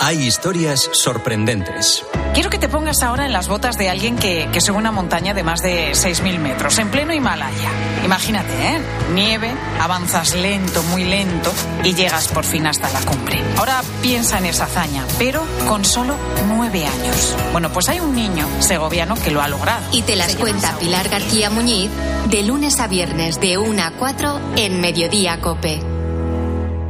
[0.01, 2.05] Hay historias sorprendentes.
[2.33, 5.33] Quiero que te pongas ahora en las botas de alguien que, que sube una montaña
[5.33, 7.69] de más de 6.000 metros, en pleno Himalaya.
[8.05, 8.79] Imagínate, ¿eh?
[9.13, 11.51] Nieve, avanzas lento, muy lento,
[11.83, 13.41] y llegas por fin hasta la cumbre.
[13.57, 16.15] Ahora piensa en esa hazaña, pero con solo
[16.47, 17.35] nueve años.
[17.51, 19.85] Bueno, pues hay un niño segoviano que lo ha logrado.
[19.91, 21.89] Y te las cuenta Pilar García Muñiz
[22.29, 25.81] de lunes a viernes de 1 a 4 en Mediodía Cope.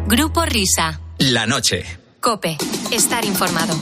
[0.05, 0.99] Grupo Risa.
[1.17, 1.85] La noche.
[2.19, 2.57] Cope.
[2.91, 3.75] Estar informado.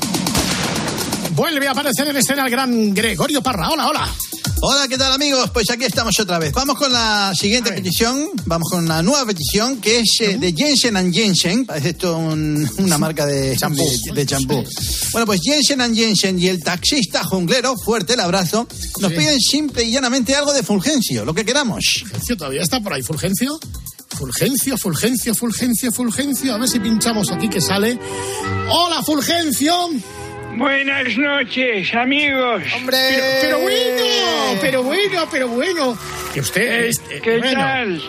[1.38, 3.70] Vuelve a aparecer en escena el gran Gregorio Parra.
[3.70, 4.12] Hola, hola.
[4.60, 5.52] Hola, ¿qué tal amigos?
[5.52, 6.52] Pues aquí estamos otra vez.
[6.52, 11.14] Vamos con la siguiente petición, vamos con una nueva petición que es eh, de Jensen
[11.14, 11.64] Jensen.
[11.68, 13.88] Parece esto un- una marca de champú.
[14.08, 14.64] De, de champú.
[15.12, 18.68] Bueno, pues Jensen Jensen y el taxista junglero, fuerte el abrazo,
[19.00, 21.86] nos piden simple y llanamente algo de Fulgencio, lo que queramos.
[22.00, 23.60] Fulgencio todavía está por ahí, Fulgencio.
[24.10, 26.56] Fulgencio, Fulgencio, Fulgencio, Fulgencio.
[26.56, 28.00] A ver si pinchamos aquí que sale.
[28.72, 29.92] ¡Hola, Fulgencio!
[30.58, 32.64] Buenas noches, amigos.
[32.76, 32.98] ¡Hombre!
[33.10, 35.98] Pero, pero bueno, pero bueno, pero bueno.
[36.34, 36.62] Que usted.
[36.62, 38.02] Eh, este, ¿qué bueno, tal?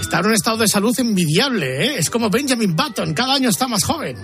[0.00, 1.94] Está en un estado de salud envidiable, ¿eh?
[1.98, 4.16] Es como Benjamin Button, cada año está más joven.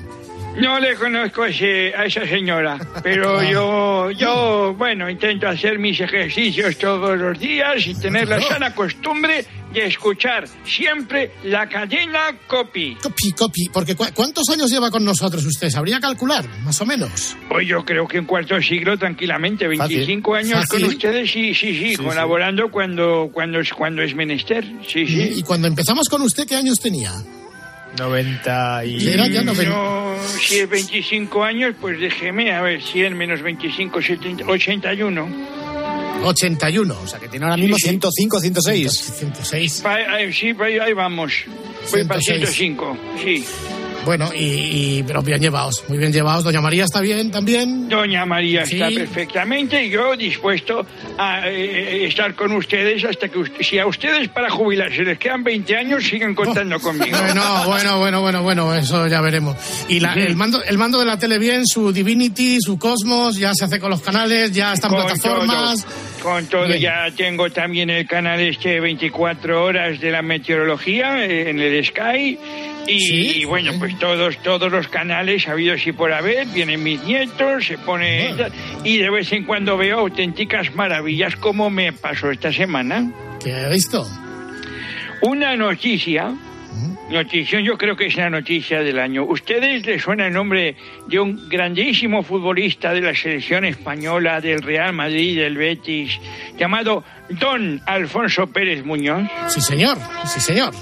[0.57, 6.01] No le conozco a, ese- a esa señora, pero yo, yo, bueno, intento hacer mis
[6.01, 12.97] ejercicios todos los días y tener la sana costumbre de escuchar siempre la cadena Copi.
[13.01, 15.71] Copi, copi, porque ¿cu- ¿cuántos años lleva con nosotros usted?
[15.71, 17.37] ¿Sabría calcular, más o menos?
[17.49, 20.81] Pues yo creo que en cuarto siglo tranquilamente, 25 años Fácil.
[20.81, 25.35] con ustedes, sí, sí, sí, colaborando cuando cuando es cuando es menester, sí, sí.
[25.37, 27.12] Y cuando empezamos con usted, ¿qué años tenía?
[27.99, 29.09] 90 y...
[29.09, 34.01] Era ya noven- No, si es 25 años, pues déjeme, a ver, 100 menos 25,
[34.01, 35.29] 70, 81.
[36.25, 39.12] 81, o sea que tiene ahora mismo 105, 106.
[39.18, 39.81] 106.
[39.83, 41.33] Pa- ahí- sí, pa- ahí vamos.
[41.91, 42.57] Voy para 106.
[42.57, 43.45] 105, sí.
[44.03, 46.43] Bueno, y, y- pero bien llevados, muy bien llevados.
[46.43, 47.87] Doña María está bien también.
[47.87, 48.77] Doña María Sí.
[48.81, 50.87] está perfectamente y yo dispuesto
[51.18, 55.45] a eh, estar con ustedes hasta que usted- si a ustedes para jubilarse les quedan
[55.45, 57.14] 20 años, siguen contando conmigo.
[57.18, 59.55] Bueno, bueno, bueno, bueno, bueno, eso ya veremos.
[59.89, 60.21] Y la- Sí.
[60.21, 63.79] el, mando, el mando de la tele bien, su Divinity, su Cosmos, ya se hace
[63.79, 65.85] con los canales, ya están Con plataformas.
[65.85, 66.81] todo, con todo, Bien.
[66.81, 72.39] ya tengo también el canal este 24 horas de la meteorología eh, en el Sky.
[72.87, 77.79] Y, bueno, pues todos todos los canales habidos y por haber, vienen mis nietos, se
[77.79, 78.35] pone...
[78.85, 83.12] Y de vez en cuando veo auténticas maravillas como me pasó esta semana.
[83.43, 84.07] ¿Qué ha visto?
[85.23, 86.35] Una noticia,
[87.11, 89.24] noticia, yo creo que es la noticia del año.
[89.24, 94.92] ¿Ustedes les suena el nombre de un grandísimo futbolista de la selección española, del Real
[94.92, 96.18] Madrid, del Betis,
[96.56, 99.28] llamado Don Alfonso Pérez Muñoz?
[99.48, 100.72] Sí, señor, sí, señor.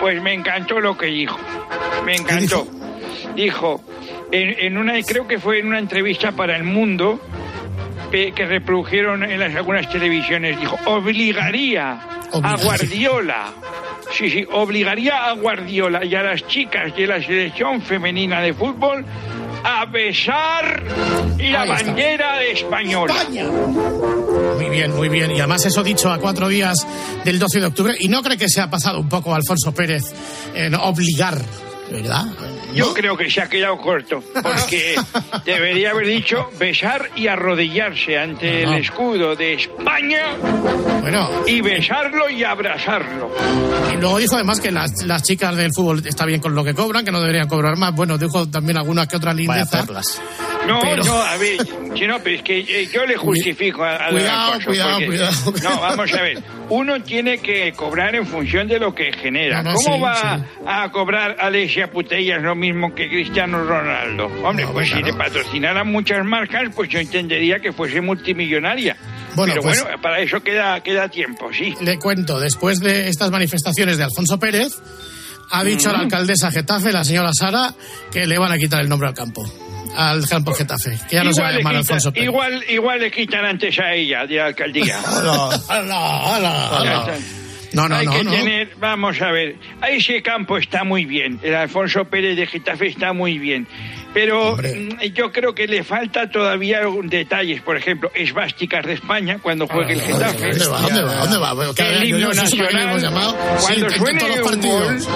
[0.00, 1.38] Pues me encantó lo que dijo.
[2.04, 2.66] Me encantó.
[3.34, 3.82] Dijo,
[4.32, 7.20] en, en una, creo que fue en una entrevista para El Mundo,
[8.10, 12.00] que reprodujeron en las algunas televisiones, dijo, obligaría
[12.42, 12.56] a.
[12.56, 13.52] Guardiola.
[14.12, 19.04] Sí, sí, obligaría a Guardiola y a las chicas de la selección femenina de fútbol
[19.62, 20.82] a besar
[21.38, 23.14] la bandera española.
[24.56, 25.30] Muy bien, muy bien.
[25.30, 26.86] Y además eso dicho a cuatro días
[27.24, 27.94] del 12 de octubre.
[27.98, 30.02] ¿Y no cree que se ha pasado un poco Alfonso Pérez
[30.54, 31.40] en obligar,
[31.90, 32.26] verdad?
[32.74, 34.96] Yo creo que se ha quedado corto, porque
[35.44, 40.36] debería haber dicho besar y arrodillarse ante el escudo de España
[41.00, 43.30] Bueno, y besarlo y abrazarlo.
[43.92, 46.74] y luego dijo además que las, las chicas del fútbol está bien con lo que
[46.74, 47.94] cobran, que no deberían cobrar más.
[47.94, 49.84] Bueno, dijo también alguna que otra lindeza.
[50.66, 51.56] No, Pero- no, a ver,
[51.96, 55.06] si no, pero es que eh, yo le justifico a, a Cuidado, Alfonso, cuidado, porque-
[55.06, 55.32] cuidado.
[55.62, 59.62] No, vamos a ver, uno tiene que cobrar en función de lo que genera.
[59.62, 60.44] No, no, ¿Cómo sí, va sí.
[60.66, 64.26] a cobrar Alessia Putellas lo mismo que Cristiano Ronaldo?
[64.44, 68.96] Hombre, pues si le patrocinaran muchas marcas, pues yo entendería que fuese multimillonaria.
[69.34, 71.74] Bueno, pero pues- bueno, para eso queda, queda tiempo, sí.
[71.80, 74.72] Le cuento, después de estas manifestaciones de Alfonso Pérez,
[75.50, 76.02] ha dicho a la Mm.
[76.02, 77.74] alcaldesa Getafe, la señora Sara,
[78.12, 79.42] que le van a quitar el nombre al campo.
[79.96, 82.26] Al campo Getafe, que ya no se va a llamar Alfonso Pérez.
[82.28, 84.98] igual, igual le quitan antes a ella de alcaldía.
[85.00, 87.14] Hala, hala, hala.
[87.72, 88.30] No, no, Hay no, que no.
[88.32, 92.88] tener, vamos a ver, a ese campo está muy bien, el Alfonso Pérez de Getafe
[92.88, 93.68] está muy bien,
[94.12, 99.66] pero mm, yo creo que le falta todavía detalles, por ejemplo, esvásticas de España cuando
[99.66, 100.50] juegue el Getafe.
[100.50, 100.80] ¿Dónde va?
[100.80, 101.14] ¿Dónde va?
[101.16, 101.52] ¿Dónde va?
[101.54, 103.36] Bueno, El himno no nacional, llamado.
[103.58, 105.08] Sí, cuando en suene un gol, partidos.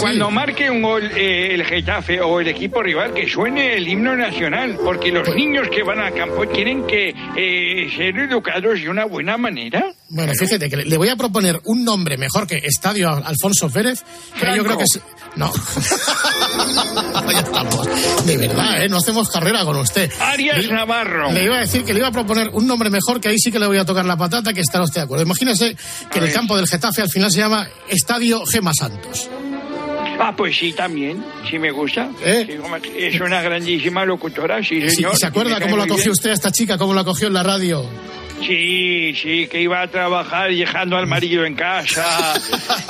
[0.00, 4.16] cuando marque un gol eh, el Getafe o el equipo rival, que suene el himno
[4.16, 8.88] nacional, porque Pues los niños que van al campo tienen que eh, ser educados de
[8.88, 9.92] una buena manera.
[10.10, 14.40] Bueno, fíjate que le- voy a proponer un nombre mejor que Estadio Alfonso Pérez, que
[14.56, 14.64] yo Franco.
[14.64, 15.00] creo que es...
[15.36, 15.52] No.
[17.30, 17.86] ya estamos.
[18.26, 18.88] De verdad, ¿eh?
[18.88, 20.10] No hacemos carrera con usted.
[20.20, 21.30] Arias Le- Navarro.
[21.30, 23.52] Le iba a decir que le iba a proponer un nombre mejor, que ahí sí
[23.52, 25.24] que le voy a tocar la patata, que estará usted de acuerdo.
[25.24, 25.76] Imagínese
[26.10, 26.32] que el ver.
[26.34, 29.28] campo del Getafe al final se llama Estadio Gema Santos.
[30.20, 32.08] Ah, pues sí, también, sí me gusta.
[32.60, 35.12] Como- es una grandísima locutora, sí, señor.
[35.14, 36.10] ¿y ¿Se acuerda cómo la cogió bien.
[36.12, 36.76] usted a esta chica?
[36.76, 37.84] ¿Cómo la cogió en la radio?
[38.40, 42.34] Sí, sí, que iba a trabajar dejando al marido en casa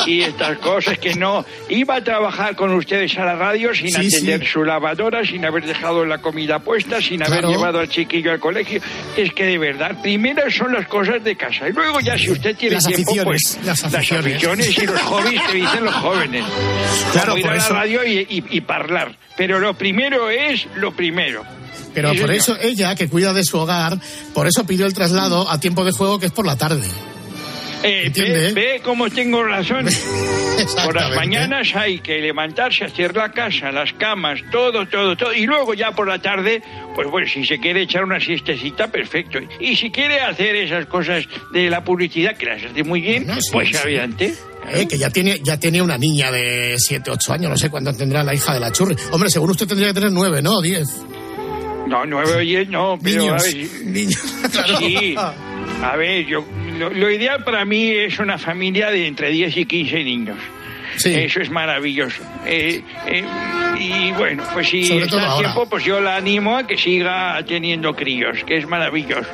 [0.06, 1.42] y estas cosas que no.
[1.70, 4.46] Iba a trabajar con ustedes a la radio sin Sí, atender sí.
[4.52, 7.50] su lavadora, sin haber dejado la comida puesta, sin haber Claro.
[7.50, 8.82] llevado al chiquillo al colegio.
[9.16, 12.54] Es que de verdad, primero son las cosas de casa y luego ya si usted
[12.54, 14.26] tiene Las tiempo, pues las aficiones.
[14.34, 16.44] aficiones y los hobbies que dicen los jóvenes.
[17.22, 19.16] Claro, Como ir por a la eso- radio y, y, y hablar.
[19.36, 21.44] Pero lo primero es lo primero.
[21.94, 23.98] Pero por eso ella, que cuida de su hogar,
[24.34, 26.86] por eso pidió el traslado a tiempo de juego, que es por la tarde.
[27.82, 29.86] Eh, ve, ve cómo tengo razón.
[30.84, 35.32] Por las mañanas hay que levantarse, hacer la casa, las camas, todo, todo, todo.
[35.32, 36.60] Y luego ya por la tarde,
[36.96, 39.38] pues bueno, si se quiere echar una siestecita, perfecto.
[39.60, 43.50] Y si quiere hacer esas cosas de la publicidad, que las hace muy bien, sí,
[43.52, 43.76] pues sí.
[43.76, 44.34] adelante.
[44.72, 47.92] Eh, que ya tiene, ya tiene una niña de 7, 8 años, no sé cuánto
[47.94, 48.96] tendrá la hija de la churri.
[49.12, 50.60] Hombre, según usted tendría que tener 9, ¿no?
[50.60, 50.88] 10.
[51.88, 53.86] No, nueve o diez no, pero Niños, a ver.
[53.86, 54.20] niños,
[54.52, 54.78] claro.
[54.78, 55.16] Sí.
[55.82, 56.44] A ver, yo
[56.78, 60.38] lo, lo ideal para mí es una familia de entre 10 y 15 niños.
[60.96, 62.22] Eso es maravilloso.
[62.46, 63.24] Eh, eh,
[63.78, 65.52] y bueno, pues si Sobre todo ahora.
[65.52, 69.28] tiempo, pues yo la animo a que siga teniendo críos, que es maravilloso.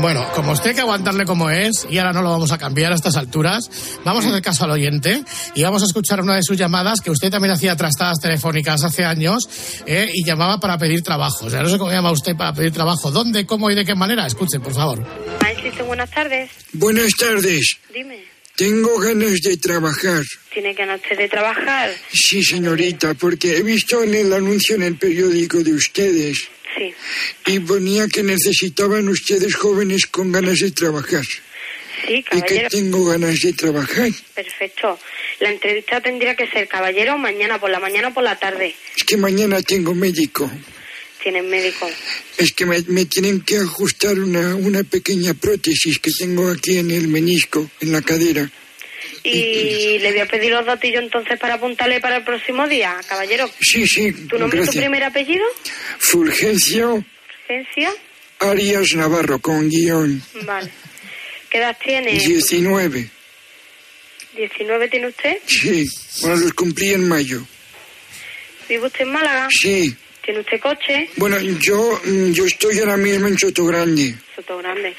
[0.00, 2.92] Bueno, como usted hay que aguantarle como es, y ahora no lo vamos a cambiar
[2.92, 5.22] a estas alturas, vamos a hacer caso al oyente
[5.54, 9.04] y vamos a escuchar una de sus llamadas, que usted también hacía trastadas telefónicas hace
[9.04, 9.48] años
[9.86, 11.46] eh, y llamaba para pedir trabajo.
[11.46, 13.10] O sea, no sé cómo llama usted para pedir trabajo.
[13.10, 14.26] ¿Dónde, cómo y de qué manera?
[14.26, 15.04] Escuchen, por favor.
[15.42, 16.50] Maestro, buenas tardes.
[16.72, 17.78] Buenas tardes.
[17.92, 18.22] Dime,
[18.58, 20.24] Tengo ganas de trabajar.
[20.52, 21.94] ¿tiene ganas usted de trabajar?
[22.12, 26.92] Sí, señorita, porque he visto en el anuncio en el periódico de ustedes Sí.
[27.46, 31.22] y ponía que necesitaban ustedes jóvenes con ganas de trabajar.
[32.04, 32.68] Sí, Y que caballero.
[32.70, 34.10] tengo ganas de trabajar.
[34.34, 34.98] Perfecto.
[35.38, 38.74] La entrevista tendría que ser caballero mañana por la mañana o por la tarde.
[38.96, 40.50] Es que mañana tengo médico.
[41.28, 41.86] Tienen médico.
[42.38, 46.90] Es que me, me tienen que ajustar una, una pequeña prótesis que tengo aquí en
[46.90, 48.50] el menisco, en la cadera.
[49.24, 53.46] Y le voy a pedir los datillos entonces para apuntarle para el próximo día, caballero.
[53.60, 54.76] Sí, sí, ¿Tu nombre y tu gracias.
[54.76, 55.44] primer apellido?
[55.98, 57.04] Fulgencio
[57.46, 57.92] Urgencia.
[58.38, 60.22] Arias Navarro, con guion.
[60.46, 60.70] Vale.
[61.50, 62.12] ¿Qué edad tiene?
[62.12, 63.10] 19.
[64.34, 65.36] 19 tiene usted.
[65.46, 65.84] Sí,
[66.22, 67.46] bueno, los cumplí en mayo.
[68.66, 69.48] ¿Vive usted en Málaga?
[69.50, 69.94] Sí.
[70.28, 71.08] ¿Tiene usted coche?
[71.16, 74.14] Bueno, yo, mm, yo estoy ahora mismo en Soto Grande.
[74.36, 74.94] Soto Grande.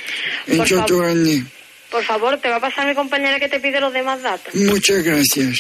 [0.48, 1.44] En Por, favor, Grande.
[1.92, 4.56] por favor, te va a pasar mi compañera que te pide los demás datos.
[4.56, 5.60] Muchas gracias.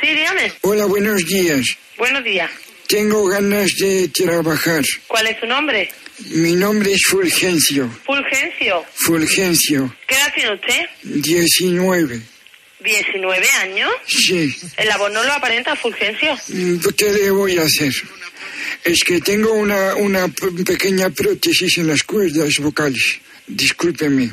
[0.00, 0.52] Sí, dígame.
[0.62, 1.64] Hola, buenos días.
[1.96, 2.50] Buenos días.
[2.88, 4.82] Tengo ganas de trabajar.
[5.06, 5.88] ¿Cuál es su nombre?
[6.30, 7.88] Mi nombre es Fulgencio.
[8.04, 8.84] Fulgencio.
[8.94, 9.96] Fulgencio.
[10.08, 10.86] ¿Qué edad tiene usted?
[11.04, 12.20] 19.
[12.80, 13.90] 19 años.
[14.08, 14.52] Sí.
[14.76, 16.36] El la voz no lo aparenta, Fulgencio.
[16.48, 17.92] Mm, ¿Qué le voy a hacer?
[18.84, 23.20] Es que tengo una, una pequeña prótesis en las cuerdas vocales.
[23.46, 24.32] Discúlpeme.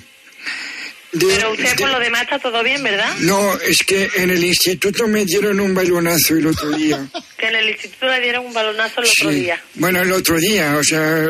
[1.11, 3.11] De- Pero usted de- por lo demás está todo bien, ¿verdad?
[3.21, 7.07] No, es que en el instituto me dieron un balonazo el otro día.
[7.39, 9.63] Que en el instituto le dieron un balonazo el otro día.
[9.75, 11.25] Bueno, el otro día, o sea,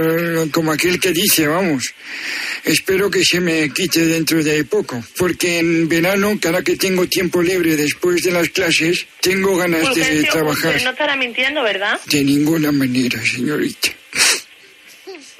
[0.52, 1.94] como aquel que dice, vamos.
[2.64, 7.44] Espero que se me quite dentro de poco, porque en verano, cada que tengo tiempo
[7.44, 10.72] libre después de las clases, tengo ganas de trabajar.
[10.72, 12.00] usted no estará mintiendo, ¿verdad?
[12.08, 13.90] De ninguna manera, señorita.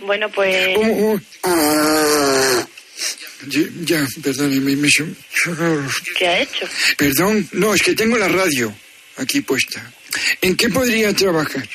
[0.02, 0.78] Bueno, pues...
[0.78, 0.82] Oh,
[1.14, 1.20] oh.
[1.44, 2.68] Ah.
[3.48, 4.90] Ya, ya, perdóneme, me
[6.18, 6.68] ¿Qué ha hecho?
[6.98, 8.74] Perdón, no, es que tengo la radio
[9.18, 9.92] aquí puesta.
[10.42, 11.68] ¿En qué podría trabajar?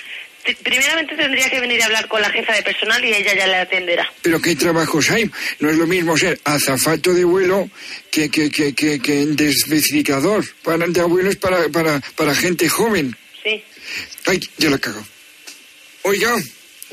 [0.63, 3.57] Primeramente tendría que venir a hablar con la jefa de personal y ella ya le
[3.57, 4.13] atenderá.
[4.21, 5.31] ¿Pero qué trabajos hay?
[5.61, 7.71] No es lo mismo ser azafato de vuelo
[8.11, 9.27] que, que, que, que, que
[10.63, 13.17] para, de abuelos para, para, para gente joven.
[13.43, 13.65] Sí,
[14.27, 15.03] Ay, ya la cago.
[16.03, 16.35] Oiga,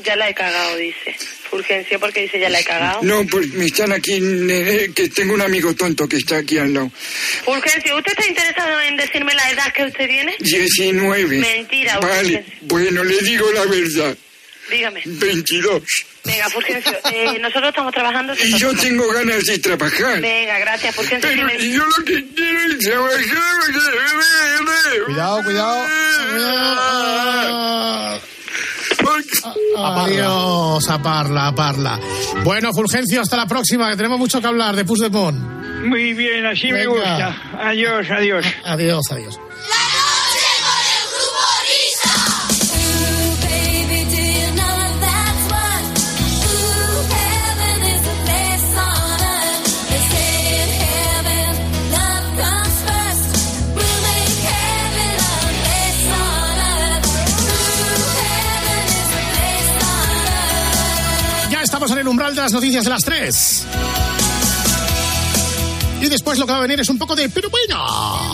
[0.02, 1.14] ya la he cagado, dice.
[1.52, 3.00] Fulgencio, porque dice ya la he cagado.
[3.02, 6.72] no, pues me están aquí, eh, que tengo un amigo tonto que está aquí al
[6.72, 6.90] lado.
[7.44, 10.34] Fulgencio, ¿usted está interesado en decirme la edad que usted tiene?
[10.40, 11.36] 19.
[11.36, 12.54] Mentira, Vale, Fulgencio.
[12.62, 14.16] bueno, le digo la verdad.
[14.70, 15.02] Dígame.
[15.04, 15.82] 22.
[16.24, 18.32] Venga, Fulgencio, eh, nosotros estamos trabajando...
[18.42, 20.20] Y yo tengo ganas de trabajar.
[20.22, 21.28] Venga, gracias, Fulgencio.
[21.28, 23.34] Pero me- yo lo que quiero es trabajar.
[25.04, 25.84] Cuidado, cuidado.
[29.76, 31.98] Adiós, a parla, a parla.
[32.44, 35.38] Bueno, Fulgencio, hasta la próxima, que tenemos mucho que hablar de Puigdemont.
[35.84, 37.36] Muy bien, así me gusta.
[37.58, 38.46] Adiós, adiós.
[38.64, 39.40] Adiós, adiós.
[62.12, 63.64] Umbral de las noticias de las 3.
[66.02, 68.32] Y después lo que va a venir es un poco de pero bueno.